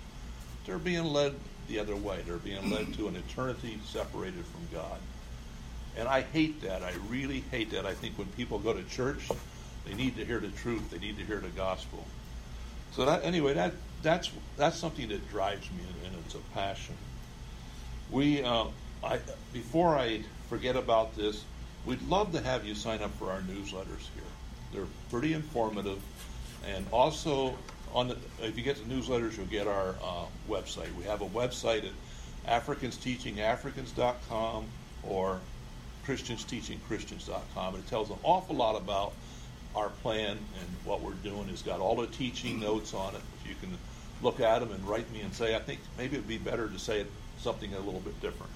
they're 0.66 0.78
being 0.78 1.06
led 1.06 1.36
the 1.68 1.80
other 1.80 1.96
way. 1.96 2.20
They're 2.26 2.38
being 2.38 2.70
led 2.70 2.94
to 2.96 3.08
an 3.08 3.16
eternity 3.16 3.80
separated 3.86 4.46
from 4.46 4.68
God. 4.72 5.00
And 5.98 6.08
I 6.08 6.22
hate 6.22 6.62
that. 6.62 6.84
I 6.84 6.94
really 7.10 7.44
hate 7.52 7.72
that. 7.72 7.86
I 7.86 7.94
think 7.94 8.18
when 8.18 8.28
people 8.30 8.60
go 8.60 8.74
to 8.74 8.84
church, 8.84 9.30
they 9.86 9.94
need 9.94 10.16
to 10.18 10.26
hear 10.26 10.40
the 10.40 10.50
truth. 10.50 10.90
They 10.90 11.00
need 11.00 11.18
to 11.18 11.26
hear 11.26 11.40
the 11.40 11.50
gospel. 11.50 12.06
So 12.94 13.06
that 13.06 13.24
anyway, 13.24 13.54
that 13.54 13.74
that's 14.02 14.32
that's 14.58 14.78
something 14.78 15.10
that 15.10 15.30
drives 15.30 15.70
me, 15.72 15.84
and 16.06 16.16
it's 16.26 16.36
a 16.36 16.40
passion. 16.54 16.96
We, 18.12 18.44
uh, 18.44 18.66
I 19.04 19.20
before 19.52 19.96
I 19.98 20.24
forget 20.50 20.76
about 20.76 21.16
this, 21.16 21.44
we'd 21.86 22.02
love 22.04 22.32
to 22.34 22.42
have 22.42 22.66
you 22.66 22.76
sign 22.76 23.02
up 23.02 23.12
for 23.18 23.32
our 23.32 23.42
newsletters 23.42 24.08
here. 24.14 24.24
They're 24.74 24.88
pretty 25.10 25.34
informative, 25.34 26.00
and 26.68 26.86
also 26.92 27.56
on 27.94 28.08
the, 28.08 28.18
if 28.42 28.58
you 28.58 28.64
get 28.64 28.78
the 28.78 28.86
newsletters, 28.94 29.38
you'll 29.38 29.46
get 29.46 29.68
our 29.68 29.90
uh, 30.04 30.26
website. 30.50 30.92
We 30.96 31.04
have 31.04 31.22
a 31.22 31.28
website 31.28 31.86
at 31.86 31.92
AfricansTeachingAfricans.com 32.66 34.66
or 35.04 35.40
ChristiansTeachingChristians.com. 36.08 37.76
And 37.76 37.84
it 37.84 37.90
tells 37.90 38.10
an 38.10 38.18
awful 38.24 38.56
lot 38.56 38.76
about 38.76 39.14
our 39.76 39.90
plan 39.90 40.32
and 40.32 40.68
what 40.86 41.02
we're 41.02 41.14
doing 41.14 41.50
It's 41.50 41.64
got 41.64 41.80
all 41.80 41.96
the 41.96 42.08
teaching 42.08 42.60
notes 42.60 42.94
on 42.94 43.16
it. 43.16 43.22
You 43.48 43.56
can 43.60 43.76
look 44.22 44.40
at 44.40 44.60
them 44.60 44.72
and 44.72 44.88
write 44.88 45.12
me 45.12 45.22
and 45.22 45.34
say, 45.34 45.56
I 45.56 45.60
think 45.60 45.80
maybe 45.98 46.16
it'd 46.16 46.28
be 46.28 46.38
better 46.38 46.70
to 46.70 46.80
say 46.80 47.06
something 47.40 47.74
a 47.74 47.80
little 47.80 48.02
bit 48.02 48.20
different. 48.22 48.52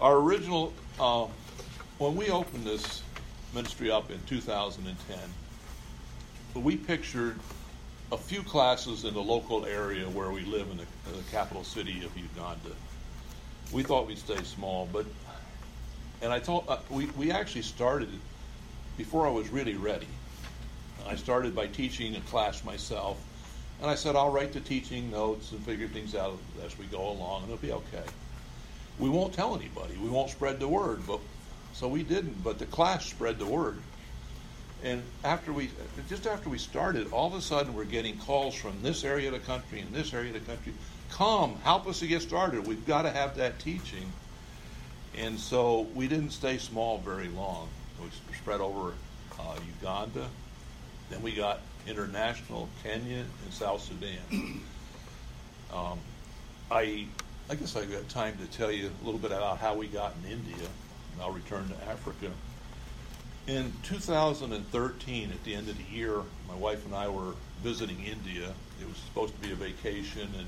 Our 0.00 0.18
original, 0.18 0.72
uh, 0.98 1.26
when 1.98 2.16
we 2.16 2.30
opened 2.30 2.64
this 2.64 3.02
ministry 3.54 3.90
up 3.90 4.10
in 4.10 4.18
2010, 4.26 5.18
we 6.54 6.76
pictured 6.76 7.38
a 8.12 8.16
few 8.16 8.42
classes 8.42 9.04
in 9.04 9.14
the 9.14 9.22
local 9.22 9.64
area 9.64 10.08
where 10.08 10.30
we 10.30 10.42
live 10.44 10.70
in 10.70 10.76
the, 10.76 11.16
the 11.16 11.22
capital 11.30 11.64
city 11.64 12.04
of 12.04 12.16
Uganda. 12.16 12.70
We 13.72 13.82
thought 13.82 14.06
we'd 14.06 14.18
stay 14.18 14.42
small, 14.42 14.88
but 14.92 15.06
and 16.22 16.32
I 16.32 16.38
told 16.38 16.64
uh, 16.68 16.78
we 16.90 17.06
we 17.16 17.30
actually 17.30 17.62
started 17.62 18.08
before 18.96 19.26
I 19.26 19.30
was 19.30 19.48
really 19.48 19.74
ready. 19.74 20.06
I 21.06 21.16
started 21.16 21.54
by 21.54 21.66
teaching 21.66 22.16
a 22.16 22.20
class 22.20 22.64
myself, 22.64 23.18
and 23.80 23.90
I 23.90 23.94
said 23.94 24.16
I'll 24.16 24.30
write 24.30 24.52
the 24.52 24.60
teaching 24.60 25.10
notes 25.10 25.52
and 25.52 25.60
figure 25.64 25.88
things 25.88 26.14
out 26.14 26.38
as 26.64 26.78
we 26.78 26.86
go 26.86 27.10
along, 27.10 27.44
and 27.44 27.52
it'll 27.52 27.62
be 27.62 27.72
okay. 27.72 28.04
We 28.98 29.08
won't 29.08 29.34
tell 29.34 29.56
anybody. 29.56 29.96
We 30.00 30.08
won't 30.08 30.30
spread 30.30 30.60
the 30.60 30.68
word, 30.68 31.02
but 31.06 31.20
so 31.72 31.88
we 31.88 32.04
didn't. 32.04 32.44
But 32.44 32.58
the 32.58 32.66
class 32.66 33.06
spread 33.06 33.38
the 33.38 33.46
word. 33.46 33.78
And 34.84 35.02
after 35.24 35.50
we, 35.50 35.70
just 36.10 36.26
after 36.26 36.50
we 36.50 36.58
started, 36.58 37.10
all 37.10 37.26
of 37.26 37.34
a 37.34 37.40
sudden 37.40 37.74
we're 37.74 37.84
getting 37.84 38.18
calls 38.18 38.54
from 38.54 38.82
this 38.82 39.02
area 39.02 39.28
of 39.28 39.32
the 39.32 39.40
country 39.40 39.80
and 39.80 39.90
this 39.94 40.12
area 40.12 40.34
of 40.34 40.34
the 40.34 40.52
country. 40.52 40.74
Come, 41.10 41.56
help 41.64 41.86
us 41.86 42.00
to 42.00 42.06
get 42.06 42.20
started. 42.20 42.66
We've 42.66 42.86
got 42.86 43.02
to 43.02 43.10
have 43.10 43.36
that 43.36 43.58
teaching. 43.58 44.12
And 45.16 45.40
so 45.40 45.86
we 45.94 46.06
didn't 46.06 46.30
stay 46.30 46.58
small 46.58 46.98
very 46.98 47.28
long. 47.28 47.68
We 47.98 48.08
spread 48.36 48.60
over 48.60 48.92
uh, 49.40 49.56
Uganda. 49.80 50.26
Then 51.08 51.22
we 51.22 51.32
got 51.32 51.60
international, 51.86 52.68
Kenya 52.82 53.24
and 53.44 53.52
South 53.52 53.82
Sudan. 53.82 54.60
Um, 55.72 55.98
I, 56.70 57.06
I 57.50 57.56
guess 57.56 57.74
I've 57.74 57.90
got 57.90 58.08
time 58.08 58.38
to 58.38 58.46
tell 58.56 58.70
you 58.70 58.92
a 59.02 59.04
little 59.04 59.18
bit 59.18 59.32
about 59.32 59.58
how 59.58 59.74
we 59.74 59.88
got 59.88 60.14
in 60.22 60.30
India, 60.30 60.54
and 61.12 61.20
I'll 61.20 61.32
return 61.32 61.68
to 61.68 61.90
Africa. 61.90 62.30
In 63.46 63.74
2013, 63.82 65.30
at 65.30 65.44
the 65.44 65.54
end 65.54 65.68
of 65.68 65.76
the 65.76 65.94
year, 65.94 66.22
my 66.48 66.54
wife 66.54 66.86
and 66.86 66.94
I 66.94 67.08
were 67.08 67.34
visiting 67.62 68.02
India. 68.02 68.54
It 68.80 68.88
was 68.88 68.96
supposed 68.96 69.34
to 69.34 69.40
be 69.40 69.52
a 69.52 69.54
vacation, 69.54 70.30
and 70.38 70.46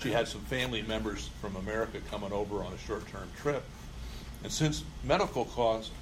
she 0.00 0.10
had 0.10 0.26
some 0.26 0.40
family 0.42 0.82
members 0.82 1.30
from 1.40 1.54
America 1.54 2.00
coming 2.10 2.32
over 2.32 2.64
on 2.64 2.72
a 2.72 2.78
short 2.78 3.06
term 3.06 3.28
trip. 3.40 3.62
And 4.42 4.50
since 4.50 4.82
medical 5.04 5.44
costs 5.44 5.92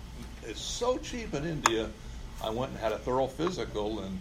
is 0.46 0.56
so 0.56 0.96
cheap 0.96 1.34
in 1.34 1.44
India, 1.44 1.90
I 2.42 2.48
went 2.48 2.72
and 2.72 2.80
had 2.80 2.92
a 2.92 2.98
thorough 2.98 3.26
physical, 3.26 4.00
and 4.00 4.18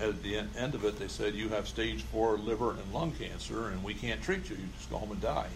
at 0.00 0.24
the 0.24 0.38
end 0.38 0.74
of 0.74 0.84
it, 0.84 0.98
they 0.98 1.06
said, 1.06 1.36
You 1.36 1.50
have 1.50 1.68
stage 1.68 2.02
four 2.02 2.36
liver 2.36 2.72
and 2.72 2.92
lung 2.92 3.12
cancer, 3.12 3.68
and 3.68 3.84
we 3.84 3.94
can't 3.94 4.20
treat 4.20 4.50
you. 4.50 4.56
You 4.56 4.66
just 4.76 4.90
go 4.90 4.96
home 4.96 5.12
and 5.12 5.20
die. 5.20 5.50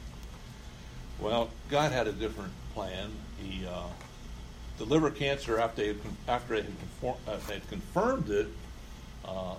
Well, 1.18 1.50
God 1.68 1.90
had 1.90 2.06
a 2.06 2.12
different 2.12 2.52
plan. 2.72 3.10
He 3.42 3.66
uh, 3.66 3.88
the 4.78 4.84
liver 4.84 5.10
cancer 5.10 5.58
after 5.58 5.82
they 5.82 5.88
had, 5.88 5.96
after 6.28 6.54
they 6.56 6.62
had, 6.62 6.78
conform, 6.78 7.16
uh, 7.26 7.38
had 7.40 7.68
confirmed 7.68 8.30
it, 8.30 8.46
uh, 9.24 9.54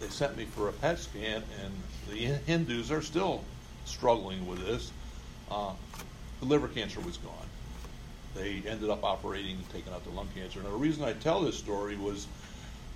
they 0.00 0.08
sent 0.08 0.36
me 0.36 0.44
for 0.44 0.68
a 0.68 0.72
PET 0.72 0.98
scan, 0.98 1.42
and 1.62 1.72
the 2.10 2.16
Hindus 2.46 2.90
are 2.90 3.02
still 3.02 3.44
struggling 3.84 4.46
with 4.46 4.66
this. 4.66 4.90
Uh, 5.50 5.72
the 6.40 6.46
liver 6.46 6.68
cancer 6.68 7.00
was 7.00 7.18
gone. 7.18 7.46
They 8.34 8.62
ended 8.66 8.90
up 8.90 9.04
operating 9.04 9.56
and 9.56 9.70
taking 9.70 9.92
out 9.92 10.04
the 10.04 10.10
lung 10.10 10.28
cancer. 10.34 10.58
And 10.58 10.68
the 10.68 10.72
reason 10.72 11.04
I 11.04 11.12
tell 11.12 11.42
this 11.42 11.58
story 11.58 11.96
was 11.96 12.26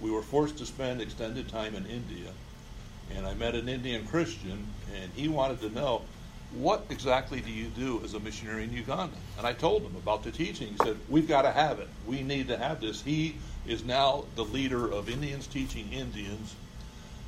we 0.00 0.10
were 0.10 0.22
forced 0.22 0.58
to 0.58 0.66
spend 0.66 1.00
extended 1.00 1.48
time 1.48 1.74
in 1.74 1.86
India, 1.86 2.30
and 3.14 3.26
I 3.26 3.34
met 3.34 3.54
an 3.54 3.68
Indian 3.68 4.06
Christian, 4.06 4.66
and 4.94 5.12
he 5.14 5.28
wanted 5.28 5.60
to 5.60 5.70
know 5.70 6.02
what 6.52 6.86
exactly 6.90 7.40
do 7.40 7.50
you 7.50 7.66
do 7.66 8.00
as 8.04 8.14
a 8.14 8.20
missionary 8.20 8.64
in 8.64 8.72
Uganda? 8.72 9.16
And 9.38 9.46
I 9.46 9.52
told 9.52 9.82
him 9.82 9.96
about 9.96 10.22
the 10.22 10.30
teaching. 10.30 10.68
He 10.68 10.76
said, 10.78 10.96
We've 11.08 11.28
got 11.28 11.42
to 11.42 11.50
have 11.50 11.80
it. 11.80 11.88
We 12.06 12.22
need 12.22 12.48
to 12.48 12.56
have 12.56 12.80
this. 12.80 13.02
He 13.02 13.36
is 13.66 13.84
now 13.84 14.24
the 14.36 14.44
leader 14.44 14.90
of 14.90 15.08
Indians 15.08 15.46
teaching 15.46 15.92
Indians. 15.92 16.54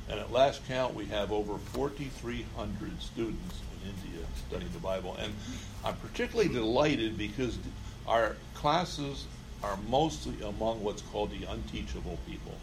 And 0.09 0.19
at 0.19 0.31
last 0.31 0.65
count, 0.67 0.95
we 0.95 1.05
have 1.07 1.31
over 1.31 1.57
4,300 1.57 3.01
students 3.01 3.61
in 3.83 3.89
India 3.89 4.25
studying 4.47 4.71
the 4.71 4.79
Bible. 4.79 5.15
And 5.19 5.33
I'm 5.85 5.95
particularly 5.97 6.51
delighted 6.51 7.17
because 7.17 7.57
our 8.07 8.35
classes 8.55 9.27
are 9.61 9.77
mostly 9.87 10.41
among 10.41 10.83
what's 10.83 11.01
called 11.01 11.31
the 11.31 11.45
unteachable 11.45 12.17
people. 12.25 12.55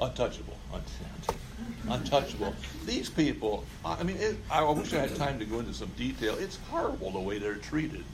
Untouchable. 0.00 0.56
Untouchable. 1.88 2.54
These 2.86 3.10
people, 3.10 3.64
I 3.84 4.02
mean, 4.02 4.16
it, 4.18 4.36
I 4.50 4.62
wish 4.62 4.92
I 4.92 5.00
had 5.00 5.16
time 5.16 5.38
to 5.38 5.44
go 5.44 5.58
into 5.58 5.74
some 5.74 5.90
detail. 5.96 6.36
It's 6.38 6.58
horrible 6.70 7.10
the 7.10 7.20
way 7.20 7.38
they're 7.38 7.56
treated. 7.56 8.04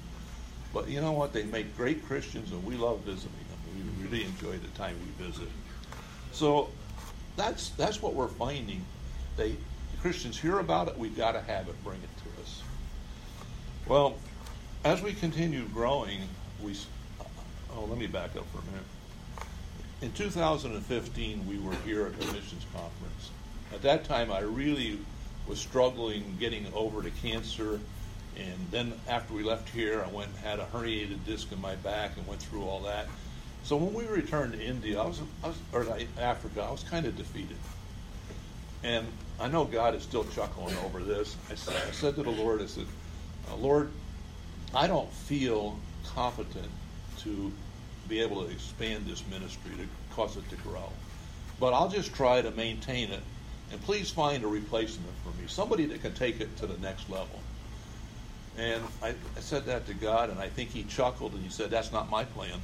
But 0.72 0.88
you 0.88 1.00
know 1.00 1.12
what? 1.12 1.32
They 1.32 1.44
make 1.44 1.76
great 1.76 2.06
Christians, 2.06 2.50
and 2.52 2.64
we 2.64 2.76
love 2.76 3.00
visiting 3.00 3.30
them. 3.30 3.58
We 3.76 4.04
really 4.04 4.24
enjoy 4.24 4.58
the 4.58 4.68
time 4.76 4.96
we 4.98 5.24
visit. 5.24 5.48
So 6.32 6.70
that's 7.36 7.70
that's 7.70 8.02
what 8.02 8.14
we're 8.14 8.28
finding. 8.28 8.84
They 9.36 9.50
the 9.50 10.00
Christians 10.00 10.38
hear 10.38 10.58
about 10.58 10.88
it. 10.88 10.98
We've 10.98 11.16
got 11.16 11.32
to 11.32 11.42
have 11.42 11.68
it. 11.68 11.84
Bring 11.84 11.98
it 12.02 12.10
to 12.24 12.42
us. 12.42 12.62
Well, 13.86 14.16
as 14.84 15.02
we 15.02 15.12
continue 15.12 15.66
growing, 15.66 16.20
we. 16.62 16.76
Oh, 17.76 17.84
let 17.84 17.98
me 17.98 18.06
back 18.06 18.36
up 18.36 18.46
for 18.52 18.58
a 18.58 18.64
minute. 18.66 18.86
In 20.04 20.12
2015, 20.12 21.48
we 21.48 21.58
were 21.58 21.74
here 21.76 22.04
at 22.04 22.18
missions 22.18 22.66
conference. 22.74 23.30
At 23.72 23.80
that 23.80 24.04
time, 24.04 24.30
I 24.30 24.40
really 24.40 24.98
was 25.48 25.58
struggling 25.58 26.36
getting 26.38 26.66
over 26.74 27.02
to 27.02 27.10
cancer. 27.10 27.80
And 28.36 28.70
then 28.70 28.92
after 29.08 29.32
we 29.32 29.42
left 29.42 29.70
here, 29.70 30.04
I 30.06 30.12
went 30.12 30.28
and 30.28 30.38
had 30.40 30.58
a 30.58 30.66
herniated 30.66 31.24
disc 31.24 31.50
in 31.52 31.58
my 31.58 31.76
back 31.76 32.18
and 32.18 32.26
went 32.26 32.42
through 32.42 32.64
all 32.64 32.80
that. 32.80 33.06
So 33.62 33.78
when 33.78 33.94
we 33.94 34.04
returned 34.04 34.52
to 34.52 34.62
India, 34.62 35.00
I 35.00 35.06
was, 35.06 35.22
I 35.42 35.48
was 35.48 35.56
or 35.72 35.86
Africa, 36.20 36.62
I 36.62 36.70
was 36.70 36.82
kind 36.82 37.06
of 37.06 37.16
defeated. 37.16 37.56
And 38.82 39.06
I 39.40 39.48
know 39.48 39.64
God 39.64 39.94
is 39.94 40.02
still 40.02 40.24
chuckling 40.24 40.76
over 40.84 41.02
this. 41.02 41.34
I 41.50 41.54
said, 41.54 41.76
I 41.88 41.92
said 41.92 42.16
to 42.16 42.22
the 42.22 42.30
Lord, 42.30 42.60
I 42.60 42.66
said, 42.66 42.86
uh, 43.50 43.56
Lord, 43.56 43.90
I 44.74 44.86
don't 44.86 45.10
feel 45.10 45.78
competent 46.04 46.68
to 47.20 47.50
be 48.08 48.20
able 48.20 48.44
to 48.44 48.50
expand 48.50 49.06
this 49.06 49.22
ministry 49.30 49.72
to 49.76 49.86
cause 50.14 50.36
it 50.36 50.48
to 50.50 50.56
grow. 50.56 50.90
But 51.60 51.72
I'll 51.72 51.88
just 51.88 52.14
try 52.14 52.42
to 52.42 52.50
maintain 52.52 53.10
it. 53.10 53.22
And 53.72 53.80
please 53.82 54.10
find 54.10 54.44
a 54.44 54.46
replacement 54.46 55.14
for 55.22 55.30
me, 55.40 55.48
somebody 55.48 55.86
that 55.86 56.02
can 56.02 56.14
take 56.14 56.40
it 56.40 56.56
to 56.58 56.66
the 56.66 56.78
next 56.78 57.08
level. 57.08 57.40
And 58.56 58.82
I, 59.02 59.08
I 59.08 59.40
said 59.40 59.66
that 59.66 59.86
to 59.86 59.94
God, 59.94 60.30
and 60.30 60.38
I 60.38 60.48
think 60.48 60.70
He 60.70 60.84
chuckled 60.84 61.32
and 61.32 61.42
He 61.42 61.50
said, 61.50 61.70
That's 61.70 61.90
not 61.90 62.10
my 62.10 62.24
plan. 62.24 62.60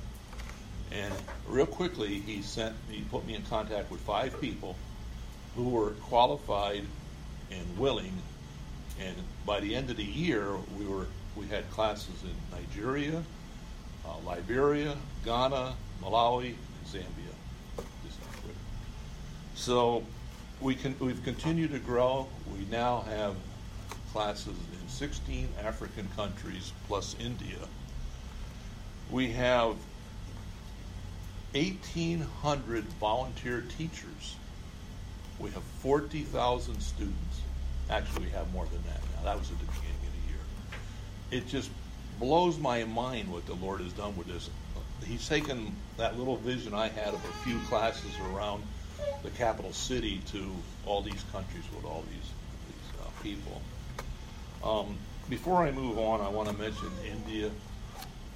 And 0.92 1.12
real 1.48 1.66
quickly, 1.66 2.20
He 2.20 2.42
sent 2.42 2.76
He 2.88 3.02
put 3.02 3.26
me 3.26 3.34
in 3.34 3.42
contact 3.42 3.90
with 3.90 4.00
five 4.00 4.40
people 4.40 4.76
who 5.56 5.68
were 5.68 5.90
qualified 6.02 6.84
and 7.50 7.78
willing. 7.78 8.12
And 9.00 9.16
by 9.46 9.60
the 9.60 9.74
end 9.74 9.90
of 9.90 9.96
the 9.96 10.04
year, 10.04 10.54
we 10.78 10.86
were 10.86 11.06
we 11.36 11.46
had 11.46 11.68
classes 11.70 12.22
in 12.22 12.56
Nigeria, 12.56 13.22
uh, 14.10 14.28
Liberia, 14.28 14.96
Ghana, 15.24 15.74
Malawi, 16.02 16.46
and 16.46 16.86
Zambia. 16.86 17.84
So 19.54 20.04
we 20.60 20.74
can, 20.74 20.94
we've 20.98 21.22
continued 21.22 21.72
to 21.72 21.78
grow. 21.78 22.26
We 22.52 22.64
now 22.70 23.04
have 23.08 23.36
classes 24.12 24.46
in 24.48 24.88
16 24.88 25.48
African 25.62 26.08
countries 26.16 26.72
plus 26.88 27.14
India. 27.20 27.58
We 29.10 29.32
have 29.32 29.76
1,800 31.52 32.84
volunteer 32.84 33.64
teachers. 33.76 34.36
We 35.38 35.50
have 35.50 35.62
40,000 35.62 36.80
students. 36.80 37.40
Actually, 37.88 38.26
we 38.26 38.30
have 38.30 38.52
more 38.52 38.66
than 38.66 38.82
that 38.84 39.00
now. 39.16 39.24
That 39.24 39.38
was 39.38 39.50
at 39.50 39.58
the 39.58 39.64
beginning 39.66 39.90
of 40.06 40.12
the 40.12 40.32
year. 40.32 41.42
It 41.42 41.48
just 41.48 41.70
blows 42.20 42.58
my 42.58 42.84
mind 42.84 43.32
what 43.32 43.46
the 43.46 43.54
Lord 43.54 43.80
has 43.80 43.92
done 43.94 44.14
with 44.14 44.28
this. 44.28 44.50
He's 45.04 45.26
taken 45.26 45.74
that 45.96 46.18
little 46.18 46.36
vision 46.36 46.74
I 46.74 46.88
had 46.88 47.08
of 47.08 47.24
a 47.24 47.32
few 47.44 47.58
classes 47.60 48.12
around 48.30 48.62
the 49.22 49.30
capital 49.30 49.72
city 49.72 50.20
to 50.26 50.50
all 50.84 51.00
these 51.00 51.24
countries 51.32 51.64
with 51.74 51.86
all 51.86 52.04
these, 52.10 52.30
these 52.68 53.00
uh, 53.00 53.22
people. 53.22 53.62
Um, 54.62 54.98
before 55.30 55.64
I 55.64 55.70
move 55.70 55.98
on, 55.98 56.20
I 56.20 56.28
want 56.28 56.50
to 56.50 56.56
mention 56.56 56.88
India. 57.10 57.50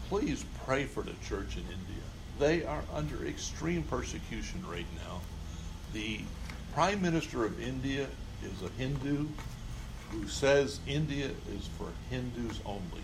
Please 0.09 0.45
pray 0.65 0.85
for 0.85 1.03
the 1.03 1.13
church 1.23 1.57
in 1.57 1.63
India. 1.65 2.03
They 2.39 2.65
are 2.65 2.83
under 2.95 3.27
extreme 3.27 3.83
persecution 3.83 4.65
right 4.67 4.87
now. 4.97 5.21
The 5.93 6.21
Prime 6.73 7.03
Minister 7.03 7.45
of 7.45 7.61
India 7.61 8.07
is 8.43 8.63
a 8.63 8.71
Hindu 8.79 9.27
who 10.11 10.27
says 10.27 10.81
India 10.87 11.31
is 11.55 11.69
for 11.79 11.89
Hindus 12.11 12.61
only 12.65 13.03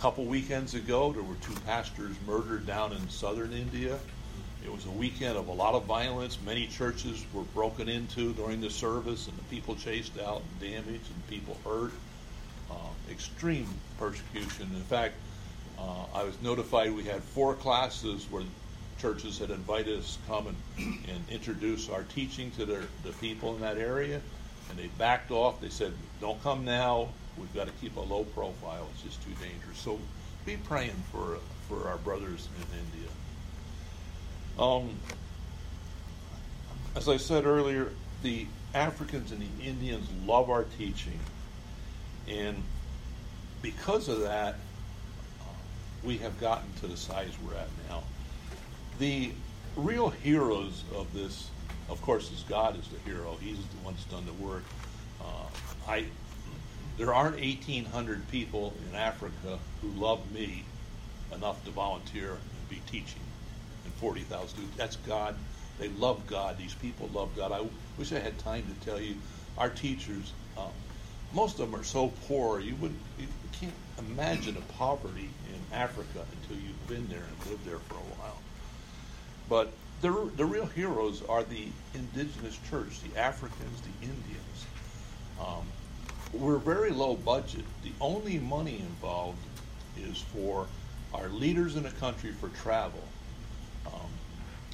couple 0.00 0.24
weekends 0.24 0.72
ago, 0.72 1.12
there 1.12 1.22
were 1.22 1.34
two 1.42 1.52
pastors 1.66 2.16
murdered 2.26 2.66
down 2.66 2.90
in 2.94 3.06
southern 3.10 3.52
India. 3.52 3.98
It 4.64 4.72
was 4.72 4.86
a 4.86 4.90
weekend 4.90 5.36
of 5.36 5.48
a 5.48 5.52
lot 5.52 5.74
of 5.74 5.84
violence. 5.84 6.38
Many 6.42 6.66
churches 6.68 7.22
were 7.34 7.42
broken 7.42 7.86
into 7.86 8.32
during 8.32 8.62
the 8.62 8.70
service, 8.70 9.28
and 9.28 9.36
the 9.36 9.42
people 9.44 9.76
chased 9.76 10.18
out 10.18 10.40
and 10.40 10.72
damaged, 10.72 11.10
and 11.10 11.28
people 11.28 11.58
hurt. 11.66 11.92
Uh, 12.70 12.76
extreme 13.10 13.66
persecution. 13.98 14.70
In 14.74 14.82
fact, 14.84 15.16
uh, 15.78 16.04
I 16.14 16.24
was 16.24 16.40
notified 16.40 16.94
we 16.94 17.04
had 17.04 17.22
four 17.22 17.54
classes 17.54 18.26
where 18.30 18.44
churches 18.98 19.38
had 19.38 19.50
invited 19.50 19.98
us 19.98 20.16
to 20.16 20.32
come 20.32 20.46
and, 20.46 20.56
and 21.10 21.28
introduce 21.28 21.90
our 21.90 22.04
teaching 22.04 22.50
to 22.52 22.64
their, 22.64 22.84
the 23.02 23.12
people 23.20 23.54
in 23.54 23.60
that 23.60 23.76
area, 23.76 24.22
and 24.70 24.78
they 24.78 24.86
backed 24.96 25.30
off. 25.30 25.60
They 25.60 25.68
said, 25.68 25.92
"Don't 26.22 26.42
come 26.42 26.64
now. 26.64 27.10
We've 27.38 27.54
got 27.54 27.66
to 27.66 27.72
keep 27.80 27.96
a 27.96 28.00
low 28.00 28.24
profile. 28.24 28.88
It's 28.94 29.02
just 29.02 29.22
too 29.22 29.32
dangerous. 29.40 29.78
So 29.78 29.98
be 30.44 30.56
praying 30.56 31.02
for 31.12 31.38
for 31.68 31.88
our 31.88 31.98
brothers 31.98 32.48
in 32.56 32.78
India. 32.78 33.10
Um, 34.58 34.96
as 36.96 37.08
I 37.08 37.16
said 37.16 37.46
earlier, 37.46 37.92
the 38.22 38.46
Africans 38.74 39.32
and 39.32 39.40
the 39.40 39.64
Indians 39.64 40.08
love 40.26 40.50
our 40.50 40.64
teaching, 40.78 41.18
and 42.28 42.62
because 43.62 44.08
of 44.08 44.20
that, 44.20 44.56
we 46.02 46.18
have 46.18 46.38
gotten 46.40 46.72
to 46.80 46.86
the 46.86 46.96
size 46.96 47.30
we're 47.46 47.54
at 47.54 47.68
now. 47.88 48.02
The 48.98 49.32
real 49.76 50.10
heroes 50.10 50.84
of 50.94 51.12
this, 51.12 51.50
of 51.88 52.00
course, 52.02 52.30
is 52.32 52.44
God 52.48 52.78
is 52.78 52.86
the 52.88 52.98
hero. 53.10 53.36
He's 53.40 53.56
the 53.56 53.84
one 53.84 53.94
that's 53.94 54.04
done 54.04 54.26
the 54.26 54.44
work. 54.44 54.64
Uh, 55.20 55.46
I, 55.88 56.04
there 57.00 57.14
aren't 57.14 57.36
1,800 57.36 58.28
people 58.28 58.74
in 58.86 58.94
Africa 58.94 59.58
who 59.80 59.88
love 59.98 60.20
me 60.32 60.64
enough 61.34 61.64
to 61.64 61.70
volunteer 61.70 62.32
and 62.32 62.68
be 62.68 62.78
teaching, 62.90 63.22
and 63.86 63.94
40,000 63.94 64.48
students. 64.48 64.76
That's 64.76 64.96
God. 64.96 65.34
They 65.78 65.88
love 65.88 66.26
God. 66.26 66.58
These 66.58 66.74
people 66.74 67.08
love 67.14 67.34
God. 67.34 67.52
I 67.52 67.64
wish 67.96 68.12
I 68.12 68.18
had 68.18 68.38
time 68.38 68.64
to 68.64 68.84
tell 68.84 69.00
you, 69.00 69.14
our 69.56 69.70
teachers, 69.70 70.34
um, 70.58 70.68
most 71.32 71.58
of 71.58 71.70
them 71.70 71.80
are 71.80 71.84
so 71.84 72.12
poor 72.28 72.60
you 72.60 72.74
wouldn't, 72.74 73.00
you 73.18 73.26
can't 73.58 73.72
imagine 73.98 74.58
a 74.58 74.72
poverty 74.74 75.30
in 75.48 75.74
Africa 75.74 76.26
until 76.42 76.62
you've 76.62 76.86
been 76.86 77.08
there 77.08 77.24
and 77.26 77.50
lived 77.50 77.64
there 77.64 77.78
for 77.78 77.94
a 77.94 78.20
while. 78.20 78.36
But 79.48 79.72
the, 80.02 80.30
the 80.36 80.44
real 80.44 80.66
heroes 80.66 81.22
are 81.30 81.44
the 81.44 81.68
indigenous 81.94 82.58
church, 82.68 83.00
the 83.00 83.18
Africans, 83.18 83.80
the 83.80 84.06
Indians. 84.06 84.66
Um, 85.40 85.64
we're 86.32 86.58
very 86.58 86.90
low 86.90 87.14
budget. 87.16 87.64
The 87.82 87.92
only 88.00 88.38
money 88.38 88.78
involved 88.78 89.38
is 89.96 90.18
for 90.18 90.66
our 91.12 91.28
leaders 91.28 91.76
in 91.76 91.82
the 91.82 91.90
country 91.90 92.32
for 92.32 92.48
travel. 92.48 93.02
Um, 93.86 94.10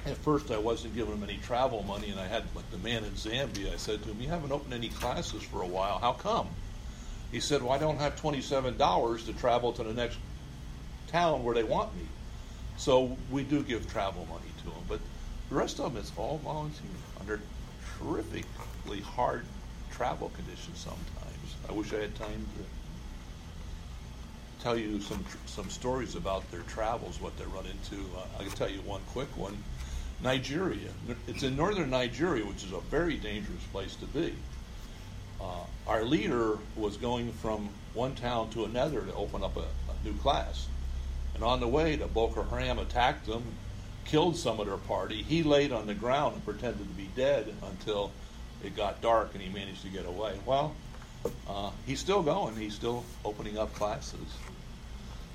at 0.05 0.17
first, 0.17 0.51
I 0.51 0.57
wasn't 0.57 0.95
giving 0.95 1.19
them 1.19 1.27
any 1.27 1.39
travel 1.39 1.83
money, 1.83 2.09
and 2.09 2.19
I 2.19 2.27
had 2.27 2.43
like 2.55 2.69
the 2.71 2.77
man 2.77 3.03
in 3.03 3.11
Zambia. 3.11 3.73
I 3.73 3.77
said 3.77 4.03
to 4.03 4.11
him, 4.11 4.21
"You 4.21 4.29
haven't 4.29 4.51
opened 4.51 4.73
any 4.73 4.89
classes 4.89 5.41
for 5.43 5.61
a 5.61 5.67
while. 5.67 5.99
How 5.99 6.13
come?" 6.13 6.47
He 7.31 7.39
said, 7.39 7.61
"Well, 7.61 7.71
I 7.71 7.77
don't 7.77 7.97
have 7.97 8.15
twenty-seven 8.15 8.77
dollars 8.77 9.25
to 9.25 9.33
travel 9.33 9.73
to 9.73 9.83
the 9.83 9.93
next 9.93 10.17
town 11.07 11.43
where 11.43 11.55
they 11.55 11.63
want 11.63 11.95
me." 11.95 12.03
So 12.77 13.17
we 13.31 13.43
do 13.43 13.63
give 13.63 13.91
travel 13.91 14.27
money 14.29 14.51
to 14.59 14.65
them, 14.65 14.83
but 14.87 14.99
the 15.49 15.55
rest 15.55 15.79
of 15.79 15.93
them 15.93 16.01
is 16.01 16.11
all 16.15 16.37
volunteer 16.37 16.91
under 17.19 17.41
terrifically 17.97 19.01
hard 19.01 19.45
travel 19.91 20.29
conditions. 20.29 20.79
Sometimes 20.79 21.36
I 21.69 21.71
wish 21.73 21.93
I 21.93 21.97
had 21.97 22.15
time 22.15 22.45
to 22.57 22.63
tell 24.63 24.77
you 24.77 24.99
some 25.01 25.23
some 25.45 25.69
stories 25.69 26.15
about 26.15 26.49
their 26.51 26.61
travels, 26.61 27.21
what 27.21 27.37
they 27.37 27.45
run 27.45 27.65
into. 27.65 28.03
Uh, 28.15 28.39
I 28.39 28.43
can 28.43 28.51
tell 28.51 28.69
you 28.69 28.81
one 28.81 29.01
quick 29.11 29.35
one. 29.37 29.57
Nigeria. 30.21 30.89
It's 31.27 31.43
in 31.43 31.55
northern 31.55 31.91
Nigeria, 31.91 32.43
which 32.43 32.63
is 32.63 32.71
a 32.71 32.79
very 32.79 33.17
dangerous 33.17 33.63
place 33.71 33.95
to 33.97 34.05
be. 34.07 34.33
Uh, 35.39 35.63
our 35.85 36.03
leader 36.03 36.57
was 36.75 36.97
going 36.97 37.31
from 37.33 37.69
one 37.93 38.15
town 38.15 38.49
to 38.51 38.65
another 38.65 39.01
to 39.01 39.13
open 39.13 39.43
up 39.43 39.55
a, 39.57 39.61
a 39.61 40.03
new 40.03 40.13
class. 40.17 40.67
And 41.35 41.43
on 41.43 41.59
the 41.59 41.67
way, 41.67 41.95
the 41.95 42.07
Boko 42.07 42.41
Haram 42.41 42.79
attacked 42.79 43.27
them, 43.27 43.43
killed 44.05 44.37
some 44.37 44.59
of 44.59 44.65
their 44.65 44.77
party. 44.77 45.21
He 45.21 45.43
laid 45.43 45.71
on 45.71 45.85
the 45.85 45.93
ground 45.93 46.33
and 46.33 46.43
pretended 46.43 46.87
to 46.87 46.93
be 46.95 47.09
dead 47.15 47.53
until 47.69 48.11
it 48.63 48.75
got 48.75 49.01
dark 49.01 49.33
and 49.33 49.41
he 49.43 49.49
managed 49.49 49.83
to 49.83 49.89
get 49.89 50.07
away. 50.07 50.39
Well, 50.47 50.75
uh, 51.47 51.71
he's 51.85 51.99
still 51.99 52.23
going. 52.23 52.55
He's 52.55 52.73
still 52.73 53.03
opening 53.23 53.57
up 53.57 53.73
classes. 53.73 54.37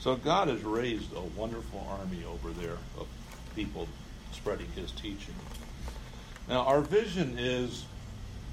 So 0.00 0.16
God 0.16 0.48
has 0.48 0.62
raised 0.62 1.14
a 1.14 1.20
wonderful 1.20 1.86
army 1.88 2.24
over 2.24 2.50
there 2.50 2.78
of 2.98 3.06
people 3.54 3.88
spreading 4.32 4.68
His 4.74 4.90
teaching. 4.92 5.34
Now, 6.48 6.60
our 6.66 6.80
vision 6.80 7.38
is 7.38 7.84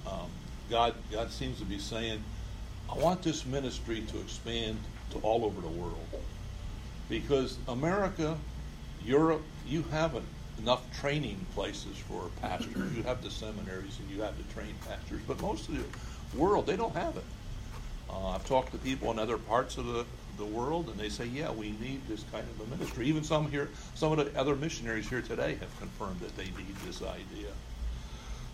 um, 0.05 0.29
God. 0.69 0.93
God 1.11 1.31
seems 1.31 1.59
to 1.59 1.65
be 1.65 1.79
saying, 1.79 2.23
"I 2.89 2.97
want 2.97 3.23
this 3.23 3.45
ministry 3.45 4.01
to 4.01 4.19
expand 4.19 4.77
to 5.11 5.17
all 5.19 5.43
over 5.43 5.59
the 5.59 5.67
world." 5.67 6.05
because 7.09 7.57
America, 7.67 8.37
Europe, 9.03 9.41
you 9.67 9.83
haven't 9.91 10.25
enough 10.59 10.83
training 10.99 11.45
places 11.55 11.97
for 11.97 12.29
pastors. 12.41 12.95
You 12.95 13.03
have 13.03 13.23
the 13.23 13.31
seminaries 13.31 13.97
and 13.99 14.09
you 14.09 14.21
have 14.21 14.37
the 14.37 14.53
trained 14.53 14.79
pastors, 14.81 15.21
but 15.27 15.41
most 15.41 15.67
of 15.67 15.77
the 15.77 15.83
world 16.35 16.65
they 16.65 16.75
don't 16.75 16.95
have 16.95 17.15
it. 17.17 17.23
Uh, 18.09 18.29
I've 18.29 18.45
talked 18.45 18.71
to 18.71 18.77
people 18.79 19.11
in 19.11 19.19
other 19.19 19.37
parts 19.37 19.77
of 19.77 19.85
the, 19.85 20.05
the 20.37 20.45
world, 20.45 20.89
and 20.89 20.99
they 20.99 21.09
say, 21.09 21.25
"Yeah, 21.25 21.51
we 21.51 21.71
need 21.71 22.01
this 22.07 22.23
kind 22.31 22.45
of 22.47 22.67
a 22.67 22.75
ministry." 22.75 23.07
Even 23.07 23.23
some 23.23 23.49
here, 23.51 23.69
some 23.95 24.17
of 24.17 24.17
the 24.17 24.39
other 24.39 24.55
missionaries 24.55 25.07
here 25.07 25.21
today 25.21 25.55
have 25.59 25.79
confirmed 25.79 26.19
that 26.21 26.35
they 26.35 26.45
need 26.45 26.75
this 26.85 27.01
idea. 27.01 27.51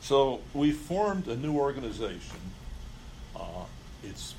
So 0.02 0.42
we 0.54 0.72
formed 0.72 1.28
a 1.28 1.36
new 1.36 1.54
organization. 1.58 2.38
Uh, 3.36 3.66
it's 4.04 4.36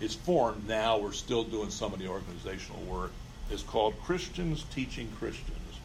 it's 0.00 0.14
formed 0.14 0.68
now. 0.68 0.98
We're 0.98 1.12
still 1.12 1.44
doing 1.44 1.70
some 1.70 1.92
of 1.92 1.98
the 1.98 2.08
organizational 2.08 2.80
work. 2.82 3.12
It's 3.50 3.62
called 3.62 3.94
Christians 4.04 4.64
Teaching 4.74 5.10
Christians, 5.18 5.78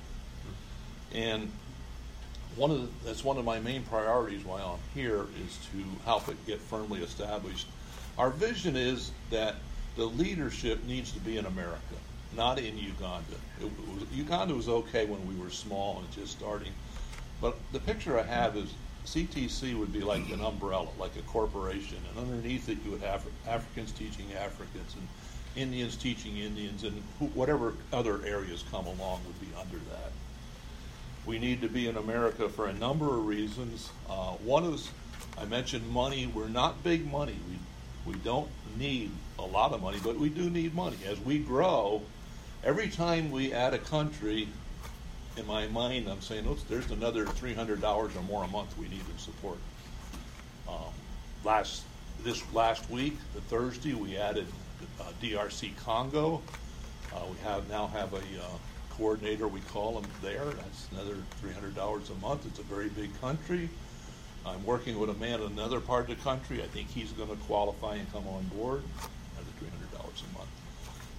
and 1.13 1.51
one 2.59 2.71
of 2.71 2.81
the, 2.81 2.87
that's 3.05 3.23
one 3.23 3.37
of 3.37 3.45
my 3.45 3.57
main 3.59 3.83
priorities 3.83 4.43
while 4.43 4.77
I'm 4.77 5.01
here 5.01 5.25
is 5.45 5.57
to 5.71 6.03
help 6.03 6.27
it 6.27 6.45
get 6.45 6.59
firmly 6.59 7.01
established. 7.01 7.67
Our 8.17 8.31
vision 8.31 8.75
is 8.75 9.11
that 9.29 9.55
the 9.95 10.03
leadership 10.03 10.83
needs 10.83 11.13
to 11.13 11.19
be 11.19 11.37
in 11.37 11.45
America, 11.45 11.95
not 12.35 12.59
in 12.59 12.77
Uganda. 12.77 13.37
It, 13.61 13.65
it 13.65 13.93
was, 13.93 14.03
Uganda 14.11 14.53
was 14.53 14.67
okay 14.67 15.05
when 15.05 15.25
we 15.25 15.41
were 15.41 15.49
small 15.49 15.99
and 15.99 16.11
just 16.11 16.33
starting, 16.33 16.73
but 17.39 17.55
the 17.71 17.79
picture 17.79 18.19
I 18.19 18.23
have 18.23 18.57
is 18.57 18.73
CTC 19.05 19.79
would 19.79 19.93
be 19.93 20.01
like 20.01 20.29
an 20.29 20.41
umbrella, 20.41 20.89
like 20.99 21.15
a 21.15 21.21
corporation, 21.21 21.97
and 22.09 22.29
underneath 22.29 22.67
it 22.67 22.77
you 22.83 22.91
would 22.91 23.01
have 23.01 23.23
Africans 23.47 23.93
teaching 23.93 24.33
Africans 24.33 24.95
and 24.95 25.07
Indians 25.55 25.95
teaching 25.95 26.37
Indians, 26.37 26.83
and 26.83 27.01
whatever 27.33 27.73
other 27.93 28.23
areas 28.25 28.65
come 28.69 28.85
along 28.85 29.21
would 29.25 29.39
be 29.39 29.47
under 29.57 29.77
that. 29.77 30.11
We 31.29 31.37
need 31.37 31.61
to 31.61 31.67
be 31.67 31.87
in 31.87 31.95
America 31.95 32.49
for 32.49 32.65
a 32.65 32.73
number 32.73 33.05
of 33.05 33.27
reasons. 33.27 33.91
Uh, 34.09 34.31
one 34.43 34.63
is, 34.63 34.89
I 35.37 35.45
mentioned 35.45 35.87
money. 35.87 36.25
We're 36.25 36.47
not 36.47 36.83
big 36.83 37.05
money. 37.05 37.35
We, 37.47 38.13
we 38.13 38.19
don't 38.21 38.49
need 38.79 39.11
a 39.37 39.43
lot 39.43 39.71
of 39.71 39.79
money, 39.79 39.99
but 40.03 40.17
we 40.17 40.29
do 40.29 40.49
need 40.49 40.73
money. 40.73 40.97
As 41.05 41.19
we 41.19 41.37
grow, 41.37 42.01
every 42.63 42.89
time 42.89 43.29
we 43.29 43.53
add 43.53 43.75
a 43.75 43.77
country, 43.77 44.47
in 45.37 45.45
my 45.45 45.67
mind, 45.67 46.09
I'm 46.09 46.19
saying, 46.19 46.47
there's 46.67 46.89
another 46.89 47.25
$300 47.25 47.83
or 47.83 48.21
more 48.23 48.43
a 48.43 48.47
month 48.47 48.75
we 48.79 48.87
need 48.87 49.03
to 49.15 49.21
support. 49.21 49.59
Um, 50.67 50.91
last 51.43 51.83
this 52.23 52.41
last 52.55 52.89
week, 52.89 53.15
the 53.35 53.41
Thursday, 53.41 53.93
we 53.93 54.17
added 54.17 54.47
uh, 54.99 55.03
DRC 55.21 55.77
Congo. 55.77 56.41
Uh, 57.13 57.19
we 57.29 57.37
have 57.43 57.69
now 57.69 57.85
have 57.85 58.13
a 58.13 58.17
uh, 58.17 58.57
coordinator, 58.99 59.47
we 59.47 59.61
call 59.61 59.99
them 59.99 60.11
there. 60.21 60.45
That's 60.45 60.87
another 60.91 61.15
$300 61.41 62.09
a 62.09 62.13
month. 62.21 62.45
It's 62.45 62.59
a 62.59 62.63
very 62.63 62.89
big 62.89 63.09
country. 63.21 63.69
I'm 64.45 64.63
working 64.65 64.99
with 64.99 65.09
a 65.09 65.13
man 65.13 65.41
in 65.41 65.53
another 65.53 65.79
part 65.79 66.09
of 66.09 66.17
the 66.17 66.23
country. 66.23 66.61
I 66.61 66.67
think 66.67 66.89
he's 66.89 67.11
going 67.13 67.29
to 67.29 67.35
qualify 67.45 67.95
and 67.95 68.11
come 68.11 68.27
on 68.27 68.43
board. 68.55 68.83
Another 69.35 69.51
$300 69.61 70.01
a 70.01 70.37
month. 70.37 70.49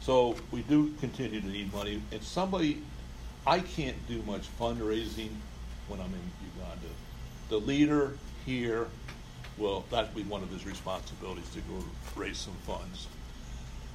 So 0.00 0.36
we 0.50 0.62
do 0.62 0.92
continue 1.00 1.40
to 1.40 1.46
need 1.46 1.72
money. 1.72 2.02
And 2.12 2.22
somebody 2.22 2.82
I 3.46 3.60
can't 3.60 3.96
do 4.06 4.22
much 4.22 4.46
fundraising 4.58 5.30
when 5.88 6.00
I'm 6.00 6.12
in 6.12 6.30
Uganda. 6.54 6.94
The 7.48 7.58
leader 7.58 8.12
here 8.44 8.86
will 9.56 9.84
that 9.90 10.14
be 10.14 10.22
one 10.22 10.42
of 10.42 10.50
his 10.50 10.66
responsibilities 10.66 11.48
to 11.50 11.60
go 11.60 11.82
raise 12.16 12.38
some 12.38 12.54
funds. 12.66 13.08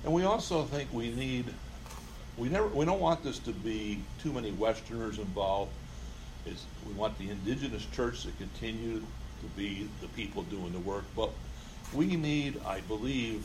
And 0.03 0.13
we 0.13 0.23
also 0.23 0.63
think 0.63 0.91
we 0.91 1.11
need 1.11 1.45
we 2.37 2.49
never 2.49 2.67
we 2.67 2.85
don't 2.85 2.99
want 2.99 3.23
this 3.23 3.39
to 3.39 3.51
be 3.51 3.99
too 4.21 4.33
many 4.33 4.51
Westerners 4.51 5.19
involved. 5.19 5.71
It's, 6.45 6.65
we 6.87 6.93
want 6.93 7.17
the 7.17 7.29
indigenous 7.29 7.85
church 7.93 8.23
to 8.23 8.31
continue 8.33 8.99
to 8.99 9.47
be 9.55 9.89
the 10.01 10.07
people 10.09 10.43
doing 10.43 10.71
the 10.73 10.79
work, 10.79 11.05
but 11.15 11.31
we 11.93 12.15
need, 12.15 12.61
I 12.65 12.81
believe, 12.81 13.43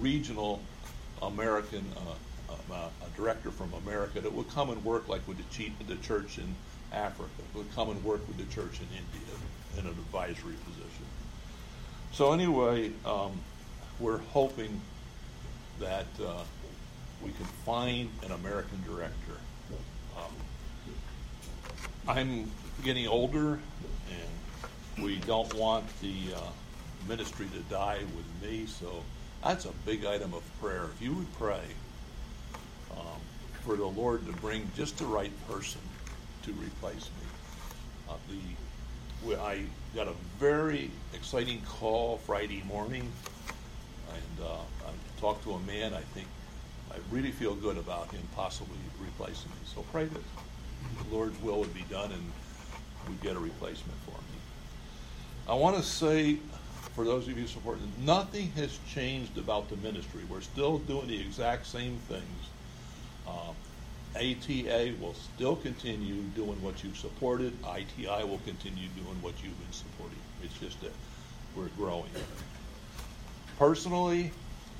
regional 0.00 0.60
American 1.22 1.84
uh, 1.96 2.14
uh, 2.70 2.88
a 3.04 3.16
director 3.16 3.50
from 3.50 3.72
America 3.74 4.20
that 4.20 4.32
would 4.32 4.48
come 4.50 4.70
and 4.70 4.84
work 4.84 5.08
like 5.08 5.26
with 5.26 5.38
the, 5.38 5.96
church 5.96 6.38
in 6.38 6.54
Africa, 6.92 7.30
would 7.54 7.72
come 7.74 7.90
and 7.90 8.02
work 8.04 8.26
with 8.28 8.36
the 8.36 8.54
church 8.54 8.80
in 8.80 8.86
India 8.88 9.34
in 9.78 9.86
an 9.86 9.92
advisory 9.92 10.54
position. 10.64 11.04
So 12.12 12.32
anyway, 12.32 12.92
um, 13.04 13.32
we're 13.98 14.18
hoping 14.18 14.80
that 15.80 16.06
uh, 16.24 16.42
we 17.24 17.32
can 17.32 17.46
find 17.64 18.10
an 18.24 18.32
American 18.32 18.82
director. 18.86 19.38
Um, 20.16 20.32
I'm 22.06 22.50
getting 22.84 23.08
older, 23.08 23.58
and 24.10 25.02
we 25.04 25.16
don't 25.20 25.52
want 25.54 25.84
the 26.00 26.14
uh, 26.36 26.40
ministry 27.08 27.46
to 27.54 27.60
die 27.74 28.00
with 28.14 28.50
me, 28.50 28.66
so 28.66 29.02
that's 29.42 29.64
a 29.64 29.72
big 29.86 30.04
item 30.04 30.34
of 30.34 30.42
prayer. 30.60 30.84
If 30.94 31.02
you 31.02 31.14
would 31.14 31.32
pray 31.38 31.62
um, 32.92 33.20
for 33.62 33.76
the 33.76 33.86
Lord 33.86 34.26
to 34.26 34.32
bring 34.32 34.70
just 34.76 34.98
the 34.98 35.06
right 35.06 35.32
person 35.48 35.80
to 36.42 36.52
replace 36.52 37.08
me. 37.20 37.26
Uh, 38.10 38.16
the 38.28 38.38
I 39.40 39.62
got 39.94 40.06
a 40.06 40.12
very 40.38 40.90
exciting 41.14 41.62
call 41.62 42.18
Friday 42.18 42.62
morning, 42.68 43.10
and 44.12 44.46
uh, 44.46 44.56
I 44.86 45.20
talked 45.20 45.44
to 45.44 45.52
a 45.52 45.60
man. 45.60 45.94
I 45.94 46.02
think 46.12 46.26
I 46.94 47.14
really 47.14 47.32
feel 47.32 47.54
good 47.54 47.76
about 47.76 48.10
him 48.12 48.22
possibly 48.36 48.78
replacing 49.00 49.50
me. 49.50 49.56
So 49.74 49.84
pray 49.90 50.04
that 50.04 50.22
the 51.02 51.14
Lord's 51.14 51.40
will 51.42 51.60
would 51.60 51.74
be 51.74 51.84
done 51.90 52.12
and 52.12 52.32
we 53.08 53.14
get 53.16 53.36
a 53.36 53.40
replacement 53.40 53.98
for 54.04 54.12
me. 54.12 54.38
I 55.48 55.54
want 55.54 55.76
to 55.76 55.82
say, 55.82 56.38
for 56.94 57.04
those 57.04 57.26
of 57.26 57.36
you 57.36 57.46
supporting, 57.46 57.90
nothing 58.04 58.52
has 58.52 58.78
changed 58.88 59.36
about 59.38 59.68
the 59.68 59.76
ministry. 59.76 60.22
We're 60.28 60.40
still 60.40 60.78
doing 60.78 61.08
the 61.08 61.20
exact 61.20 61.66
same 61.66 61.98
things. 62.08 62.22
Uh, 63.26 63.52
ATA 64.16 64.94
will 65.00 65.14
still 65.34 65.56
continue 65.56 66.22
doing 66.36 66.62
what 66.62 66.84
you've 66.84 66.96
supported. 66.96 67.52
ITI 67.76 68.24
will 68.24 68.40
continue 68.44 68.86
doing 68.94 69.20
what 69.20 69.34
you've 69.42 69.58
been 69.58 69.72
supporting. 69.72 70.18
It's 70.44 70.56
just 70.58 70.80
that 70.82 70.92
we're 71.56 71.68
growing. 71.76 72.10
Personally, 73.58 74.30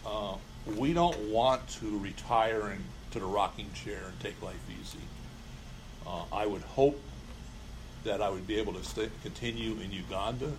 uh, 0.07 0.37
we 0.66 0.92
don't 0.92 1.18
want 1.31 1.66
to 1.68 1.98
retire 1.98 2.70
into 2.70 2.85
to 3.14 3.20
the 3.20 3.27
rocking 3.27 3.72
chair 3.74 4.00
and 4.09 4.20
take 4.20 4.42
life 4.42 4.59
easy. 4.68 4.98
Uh, 6.05 6.24
I 6.33 6.46
would 6.46 6.62
hope 6.62 7.00
that 8.03 8.20
I 8.20 8.29
would 8.29 8.44
be 8.44 8.57
able 8.57 8.72
to 8.72 8.83
stay, 8.83 9.09
continue 9.22 9.79
in 9.81 9.92
Uganda. 9.92 10.50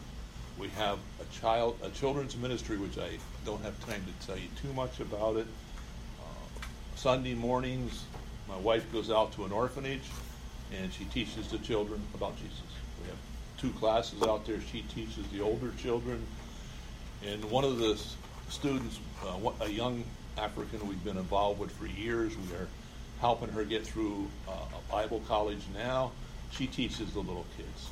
We 0.58 0.70
have 0.70 1.00
a 1.20 1.26
child, 1.42 1.78
a 1.84 1.90
children's 1.90 2.38
ministry, 2.38 2.78
which 2.78 2.98
I 2.98 3.18
don't 3.46 3.62
have 3.64 3.78
time 3.86 4.02
to 4.06 4.26
tell 4.26 4.38
you 4.38 4.48
too 4.62 4.72
much 4.72 5.02
about 5.02 5.36
it. 5.36 5.48
Uh, 6.22 6.62
Sunday 6.96 7.34
mornings, 7.34 8.06
my 8.48 8.58
wife 8.58 8.90
goes 8.94 9.12
out 9.12 9.34
to 9.34 9.44
an 9.44 9.52
orphanage 9.52 10.10
and 10.82 10.94
she 10.94 11.04
teaches 11.04 11.50
the 11.50 11.58
children 11.58 12.02
about 12.14 12.38
Jesus. 12.38 12.64
We 13.04 13.10
have 13.10 13.18
two 13.58 13.78
classes 13.78 14.24
out 14.24 14.46
there. 14.46 14.62
She 14.62 14.84
teaches 14.84 15.28
the 15.28 15.42
older 15.42 15.72
children, 15.78 16.26
and 17.28 17.44
one 17.52 17.66
of 17.66 17.80
the 17.80 18.02
students, 18.50 19.00
uh, 19.26 19.52
a 19.62 19.70
young 19.70 20.04
African 20.38 20.88
we've 20.88 21.04
been 21.04 21.18
involved 21.18 21.60
with 21.60 21.72
for 21.72 21.86
years. 21.86 22.34
We 22.38 22.56
are 22.56 22.68
helping 23.20 23.50
her 23.50 23.64
get 23.64 23.86
through 23.86 24.28
uh, 24.48 24.52
a 24.52 24.92
Bible 24.92 25.22
college 25.28 25.62
now. 25.74 26.12
She 26.52 26.68
teaches 26.68 27.12
the 27.14 27.20
little 27.20 27.46
kids. 27.58 27.90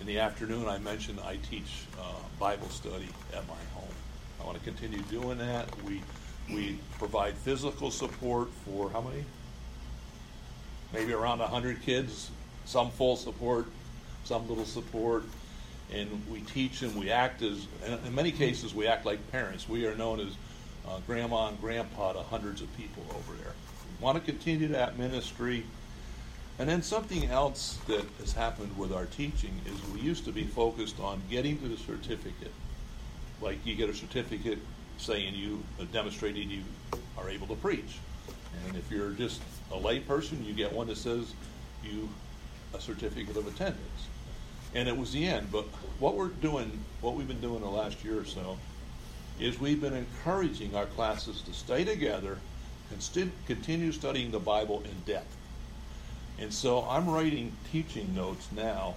In 0.00 0.06
the 0.06 0.18
afternoon, 0.18 0.68
I 0.68 0.78
mentioned 0.78 1.20
I 1.24 1.36
teach 1.48 1.84
uh, 1.98 2.02
Bible 2.38 2.68
study 2.68 3.08
at 3.32 3.46
my 3.46 3.54
home. 3.74 3.88
I 4.40 4.44
want 4.44 4.58
to 4.58 4.64
continue 4.64 5.00
doing 5.02 5.38
that. 5.38 5.68
We 5.84 6.02
we 6.52 6.78
provide 6.98 7.34
physical 7.34 7.90
support 7.90 8.48
for 8.66 8.90
how 8.90 9.00
many? 9.00 9.24
Maybe 10.92 11.14
around 11.14 11.38
100 11.38 11.82
kids, 11.82 12.30
some 12.66 12.90
full 12.90 13.16
support, 13.16 13.66
some 14.24 14.46
little 14.46 14.66
support 14.66 15.24
and 15.92 16.22
we 16.30 16.40
teach 16.40 16.80
them. 16.80 16.96
We 16.96 17.10
act 17.10 17.42
as, 17.42 17.66
in 17.86 18.14
many 18.14 18.32
cases, 18.32 18.74
we 18.74 18.86
act 18.86 19.04
like 19.04 19.30
parents. 19.30 19.68
We 19.68 19.86
are 19.86 19.94
known 19.94 20.20
as 20.20 20.34
uh, 20.88 20.98
grandma 21.06 21.48
and 21.48 21.60
grandpa 21.60 22.12
to 22.12 22.20
hundreds 22.20 22.60
of 22.60 22.74
people 22.76 23.04
over 23.10 23.32
there. 23.34 23.52
We 23.98 24.04
want 24.04 24.18
to 24.18 24.24
continue 24.24 24.68
that 24.68 24.98
ministry. 24.98 25.64
And 26.58 26.68
then 26.68 26.82
something 26.82 27.26
else 27.26 27.78
that 27.88 28.04
has 28.20 28.32
happened 28.32 28.76
with 28.78 28.92
our 28.92 29.06
teaching 29.06 29.60
is 29.66 29.92
we 29.92 30.00
used 30.00 30.24
to 30.26 30.32
be 30.32 30.44
focused 30.44 31.00
on 31.00 31.20
getting 31.30 31.58
to 31.60 31.68
the 31.68 31.76
certificate. 31.76 32.52
Like 33.40 33.64
you 33.66 33.74
get 33.74 33.90
a 33.90 33.94
certificate 33.94 34.58
saying 34.98 35.34
you 35.34 35.62
uh, 35.80 35.84
demonstrating 35.92 36.50
you 36.50 36.62
are 37.18 37.28
able 37.28 37.48
to 37.48 37.56
preach. 37.56 37.98
And 38.66 38.76
if 38.76 38.90
you're 38.90 39.10
just 39.10 39.42
a 39.72 39.76
lay 39.76 39.98
person, 40.00 40.44
you 40.44 40.54
get 40.54 40.72
one 40.72 40.86
that 40.86 40.96
says 40.96 41.34
you 41.82 42.08
a 42.72 42.80
certificate 42.80 43.36
of 43.36 43.46
attendance 43.46 44.08
and 44.74 44.88
it 44.88 44.96
was 44.96 45.12
the 45.12 45.26
end. 45.26 45.48
But 45.50 45.64
what 45.98 46.16
we're 46.16 46.28
doing, 46.28 46.78
what 47.00 47.14
we've 47.14 47.28
been 47.28 47.40
doing 47.40 47.60
the 47.60 47.68
last 47.68 48.04
year 48.04 48.20
or 48.20 48.24
so, 48.24 48.58
is 49.40 49.58
we've 49.58 49.80
been 49.80 49.94
encouraging 49.94 50.74
our 50.74 50.86
classes 50.86 51.42
to 51.42 51.52
stay 51.52 51.84
together 51.84 52.38
and 52.90 53.02
st- 53.02 53.32
continue 53.46 53.92
studying 53.92 54.30
the 54.30 54.38
Bible 54.38 54.82
in 54.84 55.12
depth. 55.12 55.34
And 56.38 56.52
so 56.52 56.86
I'm 56.88 57.08
writing 57.08 57.52
teaching 57.72 58.14
notes 58.14 58.48
now. 58.52 58.94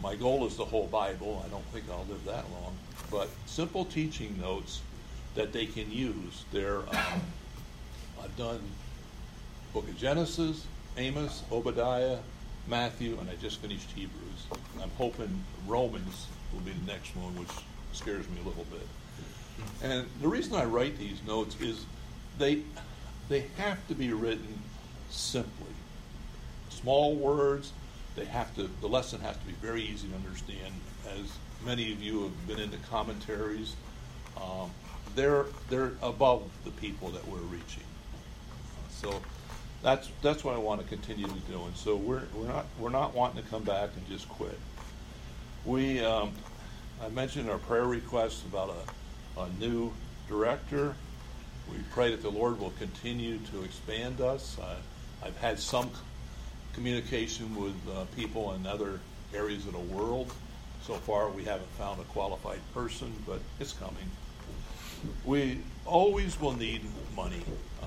My 0.00 0.16
goal 0.16 0.46
is 0.46 0.56
the 0.56 0.64
whole 0.64 0.86
Bible. 0.86 1.42
I 1.44 1.48
don't 1.48 1.64
think 1.66 1.84
I'll 1.90 2.06
live 2.08 2.24
that 2.24 2.44
long. 2.50 2.76
But 3.10 3.28
simple 3.46 3.84
teaching 3.84 4.38
notes 4.40 4.80
that 5.34 5.52
they 5.52 5.66
can 5.66 5.90
use. 5.90 6.44
They're, 6.52 6.78
um, 6.78 7.22
I've 8.22 8.36
done 8.36 8.60
Book 9.72 9.88
of 9.88 9.96
Genesis, 9.96 10.66
Amos, 10.96 11.42
Obadiah, 11.50 12.18
Matthew, 12.66 13.18
and 13.20 13.28
I 13.28 13.34
just 13.36 13.60
finished 13.60 13.90
Hebrews. 13.90 14.46
I'm 14.80 14.90
hoping 14.96 15.44
Romans 15.66 16.26
will 16.52 16.60
be 16.60 16.72
the 16.72 16.86
next 16.86 17.14
one, 17.16 17.36
which 17.36 17.50
scares 17.92 18.28
me 18.28 18.36
a 18.44 18.48
little 18.48 18.64
bit. 18.64 18.86
And 19.82 20.06
the 20.20 20.28
reason 20.28 20.54
I 20.54 20.64
write 20.64 20.98
these 20.98 21.20
notes 21.26 21.60
is 21.60 21.84
they 22.38 22.62
they 23.28 23.46
have 23.56 23.86
to 23.88 23.94
be 23.94 24.12
written 24.12 24.58
simply. 25.10 25.74
Small 26.70 27.14
words, 27.14 27.72
they 28.16 28.24
have 28.24 28.54
to 28.56 28.70
the 28.80 28.88
lesson 28.88 29.20
has 29.20 29.36
to 29.36 29.46
be 29.46 29.52
very 29.52 29.82
easy 29.82 30.08
to 30.08 30.14
understand. 30.14 30.74
As 31.18 31.38
many 31.64 31.92
of 31.92 32.02
you 32.02 32.24
have 32.24 32.46
been 32.46 32.60
into 32.60 32.78
commentaries, 32.88 33.76
um, 34.36 34.70
they're 35.14 35.46
they're 35.68 35.92
above 36.02 36.48
the 36.64 36.70
people 36.70 37.10
that 37.10 37.26
we're 37.28 37.38
reaching. 37.38 37.84
So 38.90 39.20
that's 39.82 40.08
that's 40.22 40.44
what 40.44 40.54
I 40.54 40.58
want 40.58 40.80
to 40.80 40.86
continue 40.86 41.26
to 41.26 41.40
do. 41.50 41.64
And 41.64 41.76
so 41.76 41.96
we're 41.96 42.22
we're 42.34 42.48
not 42.48 42.66
we're 42.78 42.90
not 42.90 43.14
wanting 43.14 43.42
to 43.42 43.48
come 43.48 43.64
back 43.64 43.90
and 43.96 44.08
just 44.08 44.28
quit. 44.28 44.58
We 45.64 46.00
um, 46.00 46.32
I 47.04 47.08
mentioned 47.08 47.50
our 47.50 47.58
prayer 47.58 47.84
requests 47.84 48.44
about 48.44 48.74
a, 49.36 49.40
a 49.40 49.48
new 49.58 49.92
director. 50.28 50.94
We 51.70 51.78
pray 51.92 52.10
that 52.10 52.22
the 52.22 52.30
Lord 52.30 52.60
will 52.60 52.72
continue 52.78 53.38
to 53.52 53.62
expand 53.62 54.20
us. 54.20 54.56
Uh, 54.58 54.76
I've 55.24 55.36
had 55.38 55.58
some 55.58 55.90
communication 56.74 57.54
with 57.60 57.74
uh, 57.88 58.04
people 58.16 58.52
in 58.54 58.66
other 58.66 59.00
areas 59.34 59.66
of 59.66 59.72
the 59.72 59.78
world. 59.78 60.32
So 60.82 60.94
far, 60.94 61.28
we 61.28 61.44
haven't 61.44 61.70
found 61.78 62.00
a 62.00 62.04
qualified 62.04 62.58
person, 62.74 63.12
but 63.26 63.40
it's 63.60 63.72
coming. 63.72 64.10
We 65.24 65.60
always 65.86 66.40
will 66.40 66.56
need 66.56 66.82
money. 67.14 67.42
Uh, 67.80 67.86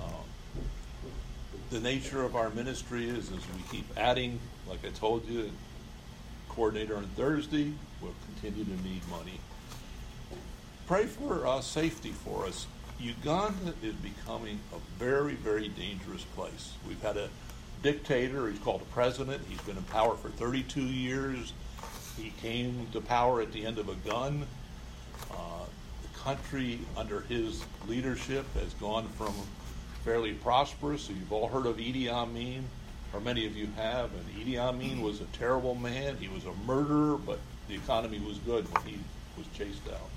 the 1.69 1.79
nature 1.79 2.23
of 2.23 2.35
our 2.35 2.49
ministry 2.51 3.09
is 3.09 3.31
as 3.31 3.39
we 3.55 3.61
keep 3.71 3.85
adding, 3.97 4.39
like 4.67 4.85
I 4.85 4.89
told 4.89 5.27
you, 5.27 5.49
coordinator 6.49 6.95
on 6.95 7.05
Thursday, 7.15 7.71
we'll 8.01 8.13
continue 8.25 8.63
to 8.63 8.83
need 8.83 9.01
money. 9.09 9.39
Pray 10.87 11.05
for 11.05 11.47
uh, 11.47 11.61
safety 11.61 12.11
for 12.11 12.45
us. 12.45 12.67
Uganda 12.99 13.73
is 13.83 13.93
becoming 13.95 14.59
a 14.73 14.77
very, 14.99 15.33
very 15.33 15.67
dangerous 15.69 16.23
place. 16.35 16.73
We've 16.87 17.01
had 17.01 17.17
a 17.17 17.29
dictator, 17.81 18.47
he's 18.49 18.59
called 18.59 18.81
a 18.81 18.93
president, 18.93 19.41
he's 19.49 19.61
been 19.61 19.77
in 19.77 19.83
power 19.83 20.15
for 20.15 20.29
32 20.29 20.81
years. 20.81 21.53
He 22.15 22.31
came 22.41 22.87
to 22.93 23.01
power 23.01 23.41
at 23.41 23.51
the 23.51 23.65
end 23.65 23.77
of 23.79 23.89
a 23.89 23.95
gun. 24.07 24.45
Uh, 25.29 25.65
the 26.01 26.19
country, 26.19 26.79
under 26.95 27.21
his 27.21 27.63
leadership, 27.87 28.45
has 28.53 28.73
gone 28.75 29.07
from 29.17 29.33
fairly 30.05 30.33
prosperous. 30.33 31.09
You've 31.09 31.33
all 31.33 31.47
heard 31.47 31.65
of 31.65 31.77
Idi 31.77 32.07
Amin, 32.07 32.63
or 33.11 33.19
many 33.19 33.47
of 33.47 33.57
you 33.57 33.67
have. 33.75 34.11
And 34.13 34.45
Idi 34.45 34.57
Amin 34.57 35.01
was 35.01 35.19
a 35.19 35.25
terrible 35.25 35.73
man. 35.73 36.15
He 36.17 36.27
was 36.27 36.45
a 36.45 36.53
murderer, 36.67 37.17
but 37.17 37.39
the 37.67 37.73
economy 37.73 38.19
was 38.19 38.37
good 38.37 38.71
when 38.71 38.83
he 38.85 38.99
was 39.35 39.47
chased 39.57 39.87
out. 39.91 40.09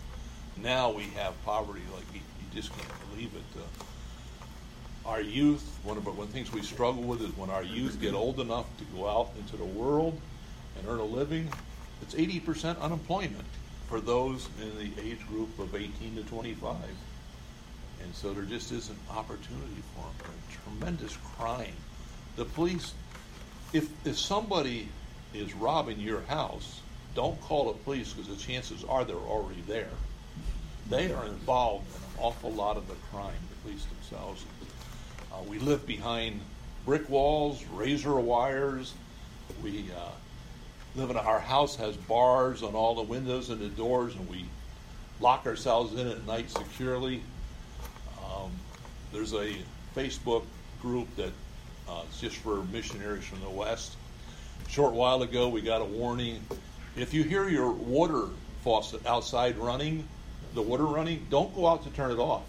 Now 0.59 0.91
we 0.91 1.05
have 1.15 1.43
poverty 1.45 1.81
like 1.95 2.05
you, 2.13 2.21
you 2.21 2.47
just 2.55 2.71
can't 2.77 3.11
believe 3.11 3.33
it. 3.35 3.61
Uh, 3.61 5.09
our 5.09 5.23
youth, 5.23 5.79
one 5.85 5.97
of 5.97 6.05
the 6.05 6.13
things 6.27 6.53
we 6.53 6.61
struggle 6.61 7.03
with 7.03 7.23
is 7.23 7.35
when 7.39 7.49
our 7.49 7.63
youth 7.63 7.99
get 7.99 8.13
old 8.13 8.41
enough 8.41 8.67
to 8.77 8.85
go 8.95 9.09
out 9.09 9.31
into 9.39 9.57
the 9.57 9.65
world 9.65 10.21
and 10.77 10.87
earn 10.87 10.99
a 10.99 11.05
living, 11.05 11.49
it's 12.03 12.15
80% 12.15 12.79
unemployment 12.81 13.47
for 13.89 14.01
those 14.01 14.51
in 14.61 14.77
the 14.77 15.01
age 15.01 15.27
group 15.29 15.59
of 15.59 15.75
18 15.75 16.17
to 16.17 16.23
25. 16.25 16.77
And 18.03 18.15
so 18.15 18.33
there 18.33 18.45
just 18.45 18.73
isn't 18.73 18.99
opportunity 19.11 19.83
for 19.95 20.25
them. 20.25 20.33
Tremendous 20.65 21.17
crime. 21.37 21.75
The 22.37 22.45
police, 22.45 22.95
if, 23.73 23.89
if 24.07 24.19
somebody 24.19 24.89
is 25.35 25.55
robbing 25.55 26.01
your 26.01 26.23
house, 26.23 26.81
don't 27.15 27.41
call 27.41 27.73
the 27.73 27.79
police 27.81 28.13
because 28.13 28.29
the 28.29 28.37
chances 28.37 28.85
are 28.85 29.05
they're 29.05 29.17
already 29.17 29.63
there. 29.67 29.91
They 30.89 31.13
are 31.13 31.27
involved 31.27 31.87
in 31.89 32.03
an 32.03 32.25
awful 32.25 32.53
lot 32.53 32.77
of 32.77 32.89
the 32.89 32.95
crime, 33.11 33.35
the 33.51 33.69
police 33.69 33.85
themselves. 33.85 34.45
Uh, 35.33 35.43
we 35.49 35.59
live 35.59 35.87
behind 35.87 36.41
brick 36.87 37.09
walls, 37.11 37.63
razor 37.75 38.15
wires. 38.15 38.95
We 39.63 39.87
uh, 39.95 40.11
live 40.97 41.11
in 41.11 41.17
a, 41.17 41.21
our 41.21 41.41
house 41.41 41.77
has 41.77 41.97
bars 41.97 42.63
on 42.63 42.75
all 42.75 42.95
the 42.95 43.03
windows 43.03 43.51
and 43.51 43.61
the 43.61 43.69
doors, 43.69 44.15
and 44.15 44.29
we 44.31 44.47
lock 45.21 45.47
ourselves 45.47 45.99
in 45.99 46.07
at 46.07 46.27
night 46.27 46.51
securely. 46.51 47.23
There's 49.13 49.33
a 49.33 49.55
Facebook 49.97 50.45
group 50.83 51.09
that 51.17 51.33
uh, 51.89 52.03
it's 52.09 52.21
just 52.21 52.37
for 52.37 52.63
missionaries 52.65 53.25
from 53.25 53.41
the 53.41 53.49
West. 53.49 53.97
A 54.67 54.71
short 54.71 54.93
while 54.93 55.23
ago, 55.23 55.49
we 55.49 55.63
got 55.63 55.81
a 55.81 55.85
warning. 55.85 56.43
If 56.97 57.15
you 57.15 57.23
hear 57.23 57.49
your 57.49 57.71
water 57.71 58.27
faucet 58.63 59.07
outside 59.07 59.57
running, 59.57 60.07
the 60.55 60.63
water 60.63 60.85
running, 60.85 61.27
don't 61.31 61.55
go 61.55 61.67
out 61.67 61.85
to 61.85 61.91
turn 61.91 62.11
it 62.11 62.19
off. 62.19 62.43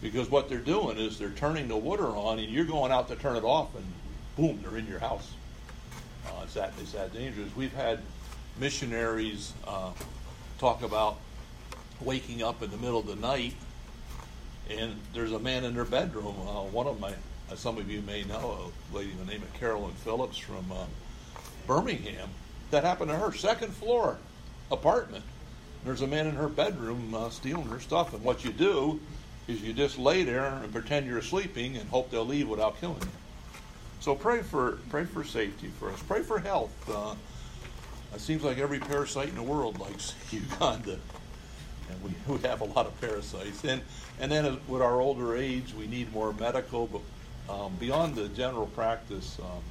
Because 0.00 0.28
what 0.28 0.48
they're 0.48 0.58
doing 0.58 0.98
is 0.98 1.18
they're 1.18 1.30
turning 1.30 1.68
the 1.68 1.76
water 1.76 2.06
on, 2.06 2.40
and 2.40 2.48
you're 2.48 2.64
going 2.64 2.90
out 2.90 3.08
to 3.08 3.16
turn 3.16 3.36
it 3.36 3.44
off, 3.44 3.74
and 3.76 3.84
boom, 4.36 4.60
they're 4.62 4.78
in 4.78 4.86
your 4.88 4.98
house. 4.98 5.32
Uh, 6.26 6.40
it's, 6.42 6.54
that, 6.54 6.72
it's 6.80 6.92
that 6.92 7.12
dangerous. 7.12 7.48
We've 7.54 7.72
had 7.72 8.00
missionaries 8.58 9.52
uh, 9.66 9.90
talk 10.58 10.82
about 10.82 11.18
waking 12.00 12.42
up 12.42 12.62
in 12.62 12.70
the 12.70 12.76
middle 12.76 12.98
of 12.98 13.06
the 13.06 13.16
night 13.16 13.54
and 14.70 14.94
there's 15.12 15.32
a 15.32 15.38
man 15.38 15.64
in 15.64 15.74
their 15.74 15.84
bedroom. 15.84 16.34
Uh, 16.46 16.62
one 16.62 16.86
of 16.86 17.00
my, 17.00 17.12
uh, 17.50 17.56
some 17.56 17.78
of 17.78 17.90
you 17.90 18.02
may 18.02 18.24
know, 18.24 18.70
a 18.92 18.96
lady 18.96 19.10
by 19.10 19.24
the 19.24 19.30
name 19.32 19.42
of 19.42 19.52
Carolyn 19.54 19.92
Phillips 19.92 20.38
from 20.38 20.70
uh, 20.72 20.84
Birmingham. 21.66 22.28
That 22.70 22.84
happened 22.84 23.10
to 23.10 23.16
her, 23.16 23.32
second 23.32 23.72
floor 23.74 24.18
apartment. 24.70 25.24
There's 25.84 26.00
a 26.00 26.06
man 26.06 26.26
in 26.26 26.34
her 26.36 26.48
bedroom 26.48 27.14
uh, 27.14 27.30
stealing 27.30 27.66
her 27.66 27.80
stuff, 27.80 28.14
and 28.14 28.22
what 28.22 28.44
you 28.44 28.52
do 28.52 29.00
is 29.48 29.60
you 29.62 29.72
just 29.72 29.98
lay 29.98 30.22
there 30.22 30.46
and 30.46 30.72
pretend 30.72 31.06
you're 31.06 31.22
sleeping 31.22 31.76
and 31.76 31.88
hope 31.90 32.10
they'll 32.10 32.24
leave 32.24 32.48
without 32.48 32.80
killing 32.80 33.00
you. 33.00 33.08
So 34.00 34.14
pray 34.14 34.42
for 34.42 34.78
pray 34.88 35.04
for 35.04 35.24
safety 35.24 35.68
for 35.78 35.90
us. 35.90 36.02
Pray 36.02 36.22
for 36.22 36.38
health. 36.38 36.72
Uh, 36.88 37.14
it 38.14 38.20
seems 38.20 38.42
like 38.42 38.58
every 38.58 38.78
parasite 38.78 39.28
in 39.28 39.36
the 39.36 39.42
world 39.42 39.78
likes 39.78 40.14
Uganda, 40.30 40.98
and 41.92 42.02
we, 42.02 42.14
we 42.34 42.40
have 42.42 42.60
a 42.60 42.64
lot 42.64 42.86
of 42.86 43.00
parasites. 43.00 43.64
And 43.64 43.82
and 44.20 44.30
then 44.30 44.58
with 44.68 44.82
our 44.82 45.00
older 45.00 45.36
age, 45.36 45.74
we 45.74 45.86
need 45.86 46.12
more 46.12 46.32
medical. 46.32 46.86
But 46.86 47.52
um, 47.52 47.74
beyond 47.78 48.14
the 48.14 48.28
general 48.28 48.66
practice, 48.66 49.38
um, 49.40 49.62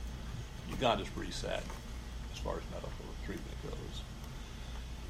Uganda's 0.69 1.09
pretty 1.09 1.31
sad 1.31 1.63
as 2.33 2.39
far 2.39 2.57
as 2.57 2.63
medical 2.71 3.05
treatment 3.25 3.57
goes. 3.63 4.01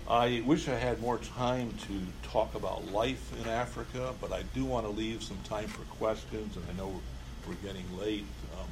I 0.09 0.43
wish 0.45 0.67
I 0.67 0.75
had 0.75 0.99
more 0.99 1.19
time 1.19 1.73
to 1.87 2.29
talk 2.29 2.55
about 2.55 2.91
life 2.91 3.31
in 3.41 3.47
Africa, 3.47 4.13
but 4.19 4.31
I 4.31 4.43
do 4.53 4.65
want 4.65 4.85
to 4.85 4.91
leave 4.91 5.23
some 5.23 5.37
time 5.43 5.67
for 5.67 5.83
questions, 5.95 6.55
and 6.55 6.65
I 6.69 6.73
know 6.73 6.99
we're 7.47 7.53
getting 7.55 7.85
late. 7.97 8.25
Um, 8.59 8.67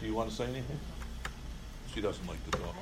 do 0.00 0.06
you 0.06 0.14
want 0.14 0.30
to 0.30 0.36
say 0.36 0.44
anything? 0.44 0.78
She 1.94 2.00
doesn't 2.00 2.26
like 2.26 2.42
to 2.50 2.58
talk. 2.58 2.74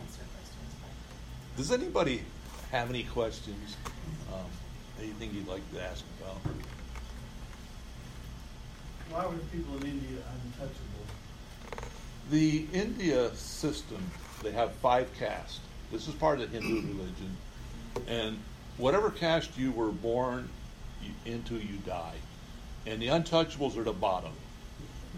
Does 1.56 1.72
anybody 1.72 2.22
have 2.70 2.88
any 2.88 3.02
questions? 3.02 3.76
Um, 4.32 4.44
anything 5.00 5.34
you'd 5.34 5.48
like 5.48 5.68
to 5.74 5.82
ask 5.82 6.04
about? 6.20 6.36
Why 9.10 9.26
were 9.26 9.34
the 9.34 9.44
people 9.46 9.76
in 9.78 9.82
India 9.82 10.18
untouchable? 10.44 11.90
The 12.30 12.66
India 12.72 13.34
system, 13.34 13.98
they 14.42 14.52
have 14.52 14.72
five 14.74 15.12
castes. 15.18 15.60
This 15.90 16.06
is 16.06 16.14
part 16.14 16.40
of 16.40 16.52
the 16.52 16.60
Hindu 16.60 16.88
religion. 16.96 17.36
And 18.06 18.38
whatever 18.76 19.10
caste 19.10 19.58
you 19.58 19.72
were 19.72 19.90
born 19.90 20.48
into, 21.26 21.56
you 21.56 21.78
die. 21.84 22.16
And 22.86 23.02
the 23.02 23.08
untouchables 23.08 23.76
are 23.76 23.82
the 23.82 23.92
bottom. 23.92 24.32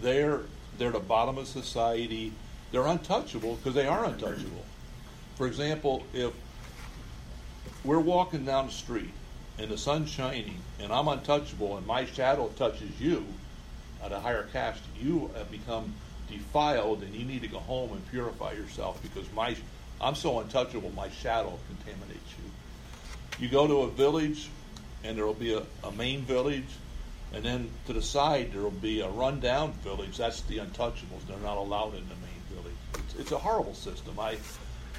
They're, 0.01 0.41
they're 0.79 0.91
the 0.91 0.99
bottom 0.99 1.37
of 1.37 1.47
society. 1.47 2.33
They're 2.71 2.87
untouchable 2.87 3.55
because 3.57 3.75
they 3.75 3.85
are 3.85 4.05
untouchable. 4.05 4.65
For 5.35 5.45
example, 5.45 6.03
if 6.13 6.33
we're 7.83 7.99
walking 7.99 8.45
down 8.45 8.67
the 8.67 8.71
street 8.71 9.11
and 9.57 9.69
the 9.69 9.77
sun's 9.77 10.09
shining 10.09 10.57
and 10.79 10.91
I'm 10.91 11.07
untouchable 11.07 11.77
and 11.77 11.85
my 11.85 12.05
shadow 12.05 12.47
touches 12.57 12.99
you 12.99 13.25
at 14.03 14.11
a 14.11 14.19
higher 14.19 14.43
caste, 14.51 14.81
you 14.99 15.31
have 15.37 15.49
become 15.51 15.93
defiled 16.29 17.03
and 17.03 17.13
you 17.13 17.25
need 17.25 17.41
to 17.41 17.47
go 17.47 17.59
home 17.59 17.93
and 17.93 18.09
purify 18.09 18.53
yourself 18.53 19.01
because 19.01 19.31
my 19.33 19.55
I'm 20.01 20.15
so 20.15 20.39
untouchable, 20.39 20.91
my 20.95 21.09
shadow 21.09 21.57
contaminates 21.67 22.33
you. 22.37 23.45
You 23.45 23.49
go 23.49 23.67
to 23.67 23.81
a 23.81 23.89
village 23.89 24.49
and 25.03 25.17
there 25.17 25.25
will 25.25 25.33
be 25.33 25.53
a, 25.53 25.63
a 25.83 25.91
main 25.91 26.21
village 26.21 26.67
and 27.33 27.43
then 27.43 27.69
to 27.87 27.93
the 27.93 28.01
side 28.01 28.53
there 28.53 28.61
will 28.61 28.71
be 28.71 29.01
a 29.01 29.09
rundown 29.09 29.73
village. 29.83 30.17
That's 30.17 30.41
the 30.41 30.57
untouchables. 30.57 31.25
They're 31.27 31.37
not 31.39 31.57
allowed 31.57 31.95
in 31.95 32.07
the 32.07 32.15
main 32.15 32.41
village. 32.51 32.75
It's, 32.95 33.15
it's 33.15 33.31
a 33.31 33.37
horrible 33.37 33.73
system. 33.73 34.19
I 34.19 34.37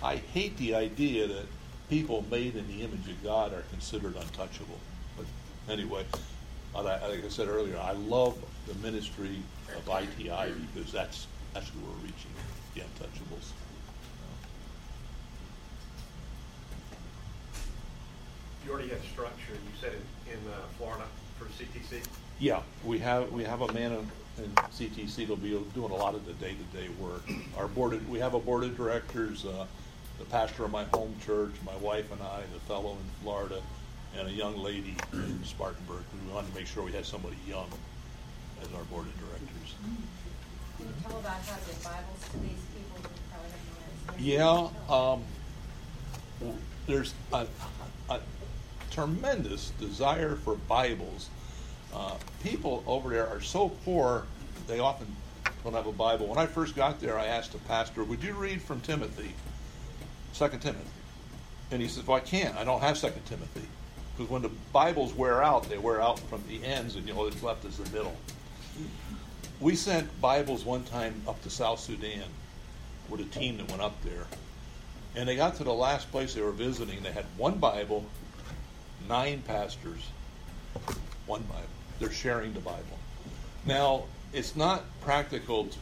I 0.02 0.16
hate 0.16 0.56
the 0.58 0.74
idea 0.74 1.26
that 1.26 1.46
people 1.88 2.24
made 2.30 2.56
in 2.56 2.66
the 2.68 2.82
image 2.82 3.08
of 3.08 3.22
God 3.22 3.52
are 3.52 3.64
considered 3.70 4.16
untouchable. 4.16 4.78
But 5.16 5.26
anyway, 5.68 6.04
like 6.74 7.02
I 7.02 7.28
said 7.28 7.48
earlier, 7.48 7.78
I 7.78 7.92
love 7.92 8.36
the 8.66 8.74
ministry 8.74 9.38
of 9.76 9.88
ITI 9.88 10.52
because 10.74 10.92
that's 10.92 11.26
that's 11.52 11.68
who 11.68 11.78
we're 11.80 12.02
reaching, 12.02 12.32
the 12.74 12.80
untouchables. 12.80 13.52
You 18.64 18.72
already 18.72 18.88
have 18.88 19.04
structure. 19.04 19.52
You 19.52 19.58
said 19.80 19.92
in, 19.92 20.32
in 20.32 20.38
uh, 20.52 20.56
Florida 20.78 21.04
for 21.38 21.44
CTC. 21.44 22.02
Yeah, 22.40 22.62
we 22.84 22.98
have 22.98 23.30
we 23.30 23.44
have 23.44 23.60
a 23.60 23.72
man 23.72 23.92
in, 23.92 24.44
in 24.44 24.50
CTC 24.54 25.16
that'll 25.16 25.36
be 25.36 25.50
doing 25.74 25.92
a 25.92 25.96
lot 25.96 26.14
of 26.14 26.26
the 26.26 26.32
day-to-day 26.34 26.88
work. 26.98 27.22
Our 27.56 27.68
board, 27.68 27.92
of, 27.92 28.08
we 28.08 28.18
have 28.18 28.34
a 28.34 28.40
board 28.40 28.64
of 28.64 28.76
directors. 28.76 29.44
Uh, 29.44 29.66
the 30.18 30.24
pastor 30.26 30.64
of 30.64 30.70
my 30.70 30.84
home 30.84 31.14
church, 31.24 31.52
my 31.64 31.76
wife 31.76 32.10
and 32.12 32.22
I, 32.22 32.42
the 32.52 32.60
fellow 32.60 32.92
in 32.92 33.22
Florida, 33.22 33.60
and 34.16 34.28
a 34.28 34.30
young 34.30 34.56
lady 34.56 34.96
in 35.12 35.44
Spartanburg. 35.44 36.04
We 36.26 36.32
wanted 36.32 36.52
to 36.52 36.58
make 36.58 36.66
sure 36.66 36.84
we 36.84 36.92
had 36.92 37.04
somebody 37.04 37.36
young 37.46 37.68
as 38.62 38.68
our 38.74 38.84
board 38.84 39.06
of 39.06 39.18
directors. 39.18 39.74
Can 40.76 40.86
you 40.86 40.94
tell 41.02 41.18
about 41.18 41.40
how 41.42 41.56
to 41.56 41.66
get 41.66 41.82
Bibles 41.82 42.28
to 42.30 42.38
these 42.38 42.62
people 42.74 42.98
who 43.02 43.08
probably 43.30 43.50
have 43.58 44.18
no 44.18 44.72
Yeah, 44.88 44.94
um, 44.94 45.24
there's 46.86 47.14
a, 47.32 47.46
a, 48.10 48.20
tremendous 48.90 49.70
desire 49.80 50.36
for 50.36 50.54
Bibles. 50.54 51.28
Uh, 51.92 52.14
people 52.44 52.84
over 52.86 53.10
there 53.10 53.26
are 53.26 53.40
so 53.40 53.70
poor, 53.84 54.24
they 54.68 54.78
often 54.78 55.06
don't 55.64 55.74
have 55.74 55.88
a 55.88 55.92
Bible. 55.92 56.28
When 56.28 56.38
I 56.38 56.46
first 56.46 56.76
got 56.76 57.00
there, 57.00 57.18
I 57.18 57.26
asked 57.26 57.52
the 57.52 57.58
pastor, 57.58 58.04
Would 58.04 58.22
you 58.22 58.34
read 58.34 58.62
from 58.62 58.80
Timothy? 58.80 59.34
Second 60.34 60.58
Timothy. 60.60 60.84
And 61.70 61.80
he 61.80 61.86
says, 61.86 62.06
Well, 62.06 62.16
I 62.16 62.20
can't. 62.20 62.56
I 62.56 62.64
don't 62.64 62.80
have 62.80 62.98
Second 62.98 63.24
Timothy. 63.24 63.62
Because 64.16 64.30
when 64.30 64.42
the 64.42 64.50
Bibles 64.72 65.14
wear 65.14 65.42
out, 65.42 65.68
they 65.68 65.78
wear 65.78 66.02
out 66.02 66.18
from 66.18 66.42
the 66.48 66.64
ends, 66.64 66.96
and 66.96 67.06
you 67.06 67.14
know, 67.14 67.20
what's 67.20 67.42
left 67.42 67.64
is 67.64 67.78
the 67.78 67.88
middle. 67.96 68.14
We 69.60 69.76
sent 69.76 70.20
Bibles 70.20 70.64
one 70.64 70.82
time 70.84 71.22
up 71.28 71.40
to 71.44 71.50
South 71.50 71.78
Sudan 71.78 72.24
with 73.08 73.20
a 73.20 73.24
team 73.24 73.58
that 73.58 73.68
went 73.70 73.80
up 73.80 74.00
there. 74.02 74.26
And 75.14 75.28
they 75.28 75.36
got 75.36 75.54
to 75.56 75.64
the 75.64 75.72
last 75.72 76.10
place 76.10 76.34
they 76.34 76.42
were 76.42 76.50
visiting. 76.50 77.02
They 77.04 77.12
had 77.12 77.26
one 77.36 77.58
Bible, 77.58 78.04
nine 79.08 79.42
pastors, 79.42 80.00
one 81.26 81.42
Bible. 81.42 81.62
They're 82.00 82.10
sharing 82.10 82.52
the 82.52 82.60
Bible. 82.60 82.98
Now, 83.66 84.04
it's 84.32 84.56
not 84.56 84.82
practical 85.00 85.66
to 85.66 85.78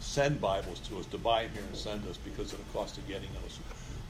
send 0.00 0.38
Bibles 0.38 0.80
to 0.80 0.98
us, 0.98 1.06
to 1.06 1.18
buy 1.18 1.44
them 1.44 1.52
here 1.54 1.62
and 1.66 1.76
send 1.76 2.06
us 2.08 2.18
because 2.18 2.52
of 2.52 2.58
the 2.58 2.78
cost 2.78 2.98
of 2.98 3.08
getting 3.08 3.30
those. 3.42 3.58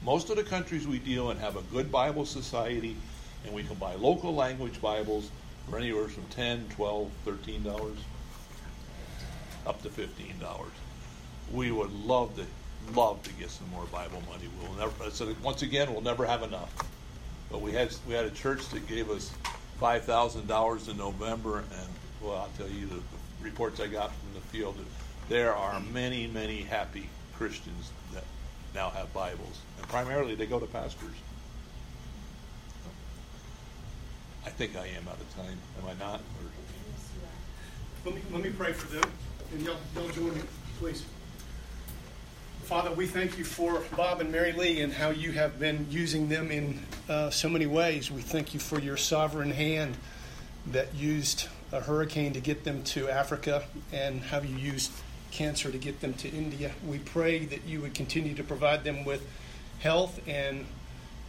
Most 0.03 0.29
of 0.29 0.37
the 0.37 0.43
countries 0.43 0.87
we 0.87 0.99
deal 0.99 1.31
in 1.31 1.37
have 1.37 1.55
a 1.55 1.61
good 1.63 1.91
Bible 1.91 2.25
society, 2.25 2.95
and 3.45 3.53
we 3.53 3.63
can 3.63 3.75
buy 3.75 3.95
local 3.95 4.33
language 4.33 4.81
Bibles 4.81 5.29
for 5.69 5.77
anywhere 5.77 6.07
from 6.07 6.25
10 6.27 6.69
12 6.69 7.11
$13 7.25 7.97
up 9.65 9.81
to 9.81 9.89
$15. 9.89 10.07
We 11.51 11.71
would 11.71 11.91
love 11.91 12.35
to 12.37 12.45
love 12.95 13.21
to 13.23 13.33
get 13.33 13.49
some 13.49 13.69
more 13.69 13.85
Bible 13.85 14.21
money. 14.29 14.49
We'll 14.61 14.73
never. 14.73 15.09
So 15.11 15.33
once 15.43 15.61
again, 15.61 15.91
we'll 15.91 16.01
never 16.01 16.25
have 16.25 16.43
enough. 16.43 16.73
But 17.51 17.61
we 17.61 17.71
had 17.71 17.93
we 18.07 18.13
had 18.13 18.25
a 18.25 18.31
church 18.31 18.67
that 18.69 18.87
gave 18.87 19.09
us 19.09 19.31
five 19.79 20.03
thousand 20.03 20.47
dollars 20.47 20.87
in 20.87 20.97
November, 20.97 21.59
and 21.59 21.89
well, 22.21 22.35
I'll 22.37 22.51
tell 22.57 22.69
you 22.69 22.87
the, 22.87 22.99
reports 23.41 23.79
I 23.79 23.87
got 23.87 24.09
from 24.09 24.33
the 24.33 24.41
field. 24.41 24.75
There 25.29 25.53
are 25.53 25.79
many, 25.79 26.27
many 26.27 26.61
happy 26.61 27.09
Christians 27.35 27.91
that 28.13 28.23
now 28.73 28.89
have 28.89 29.13
Bibles, 29.13 29.59
primarily 29.87 30.35
they 30.35 30.45
go 30.45 30.59
to 30.59 30.65
pastors. 30.65 31.15
I 34.45 34.49
think 34.49 34.75
I 34.75 34.87
am 34.87 35.07
out 35.07 35.19
of 35.19 35.35
time. 35.35 35.57
Am 35.81 35.89
I 35.89 35.93
not? 36.03 36.21
Let 38.05 38.15
me, 38.15 38.21
let 38.31 38.43
me 38.43 38.49
pray 38.49 38.71
for 38.71 38.87
them, 38.95 39.09
and 39.53 39.61
y'all, 39.61 39.75
y'all 39.95 40.09
join 40.09 40.33
me, 40.33 40.41
please. 40.79 41.03
Father, 42.63 42.91
we 42.91 43.07
thank 43.07 43.37
you 43.37 43.43
for 43.43 43.81
Bob 43.95 44.19
and 44.19 44.31
Mary 44.31 44.51
Lee 44.51 44.81
and 44.81 44.91
how 44.91 45.09
you 45.09 45.31
have 45.31 45.59
been 45.59 45.87
using 45.89 46.27
them 46.27 46.51
in 46.51 46.79
uh, 47.07 47.29
so 47.29 47.47
many 47.47 47.65
ways. 47.65 48.11
We 48.11 48.21
thank 48.21 48.53
you 48.53 48.59
for 48.59 48.79
your 48.79 48.97
sovereign 48.97 49.51
hand 49.51 49.97
that 50.67 50.93
used 50.93 51.47
a 51.71 51.79
hurricane 51.79 52.33
to 52.33 52.41
get 52.41 52.63
them 52.63 52.83
to 52.83 53.09
Africa 53.09 53.63
and 53.91 54.21
how 54.21 54.41
you 54.41 54.55
used 54.57 54.91
cancer 55.31 55.71
to 55.71 55.77
get 55.77 56.01
them 56.01 56.13
to 56.15 56.29
India. 56.29 56.71
We 56.85 56.99
pray 56.99 57.45
that 57.45 57.63
you 57.65 57.81
would 57.81 57.93
continue 57.93 58.33
to 58.35 58.43
provide 58.43 58.83
them 58.83 59.05
with 59.05 59.25
health 59.79 60.19
and 60.27 60.65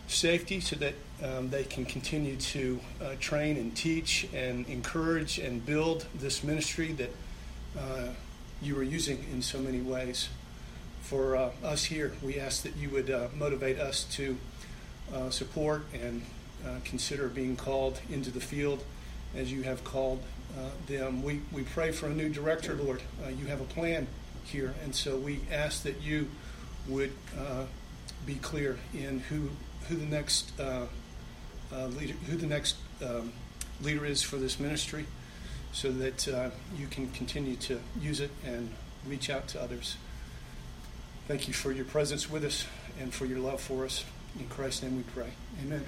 safety 0.07 0.61
so 0.61 0.77
that 0.77 0.95
um, 1.23 1.51
they 1.51 1.65
can 1.65 1.85
continue 1.85 2.37
to 2.37 2.81
uh, 3.03 3.15
train 3.21 3.57
and 3.57 3.77
teach 3.77 4.27
and 4.33 4.67
encourage 4.69 5.39
and 5.39 5.65
build 5.65 6.07
this 6.15 6.43
ministry 6.43 6.93
that 6.93 7.11
uh, 7.79 8.09
you 8.63 8.77
are 8.79 8.83
using 8.83 9.25
in 9.33 9.43
so 9.43 9.59
many 9.59 9.81
ways. 9.81 10.29
For 11.03 11.37
uh, 11.37 11.51
us 11.65 11.85
here, 11.85 12.13
we 12.23 12.39
ask 12.39 12.63
that 12.63 12.77
you 12.77 12.91
would 12.91 13.11
uh, 13.11 13.29
motivate 13.37 13.79
us 13.79 14.05
to 14.13 14.37
uh, 15.13 15.31
support 15.31 15.85
and 15.95 16.23
uh, 16.67 16.77
consider 16.85 17.29
being 17.29 17.57
called 17.57 18.01
into 18.11 18.31
the 18.31 18.41
field 18.41 18.85
as 19.37 19.53
you 19.53 19.63
have 19.63 19.85
called 19.85 20.23
them. 20.89 21.23
We, 21.23 21.41
we 21.53 21.63
pray 21.63 21.93
for 21.93 22.07
a 22.07 22.15
new 22.15 22.29
director, 22.29 22.75
Lord. 22.75 23.03
You 23.39 23.47
have 23.47 23.61
a 23.61 23.65
plan 23.65 24.09
here, 24.45 24.75
and 24.83 24.93
so 24.93 25.17
we 25.17 25.41
ask 25.53 25.85
that 25.85 26.01
you 26.01 26.31
would 26.89 27.13
be 28.27 28.35
clear 28.37 28.79
in 28.95 29.21
who 29.21 29.51
who 29.89 29.97
the 29.97 30.07
next 30.07 30.59
uh, 30.61 30.87
uh, 31.73 31.87
leader 31.87 32.15
who 32.29 32.37
the 32.37 32.47
next 32.47 32.77
um, 33.03 33.33
leader 33.81 34.05
is 34.05 34.23
for 34.23 34.37
this 34.37 34.59
ministry, 34.61 35.07
so 35.73 35.91
that 35.93 36.29
uh, 36.29 36.51
you 36.77 36.87
can 36.87 37.11
continue 37.11 37.57
to 37.57 37.81
use 38.01 38.21
it 38.21 38.31
and 38.45 38.71
reach 39.07 39.31
out 39.31 39.49
to 39.49 39.61
others. 39.61 39.97
Thank 41.27 41.47
you 41.47 41.55
for 41.55 41.73
your 41.73 41.85
presence 41.85 42.31
with 42.31 42.45
us 42.45 42.67
and 43.01 43.13
for 43.13 43.27
your 43.27 43.39
love 43.39 43.61
for 43.61 43.85
us. 43.85 44.05
In 44.39 44.47
Christ's 44.49 44.83
name, 44.83 44.97
we 44.97 45.03
pray. 45.03 45.31
Amen. 45.63 45.85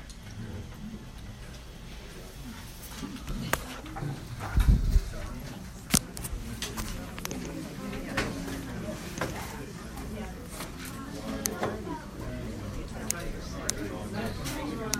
Amen. 3.96 4.86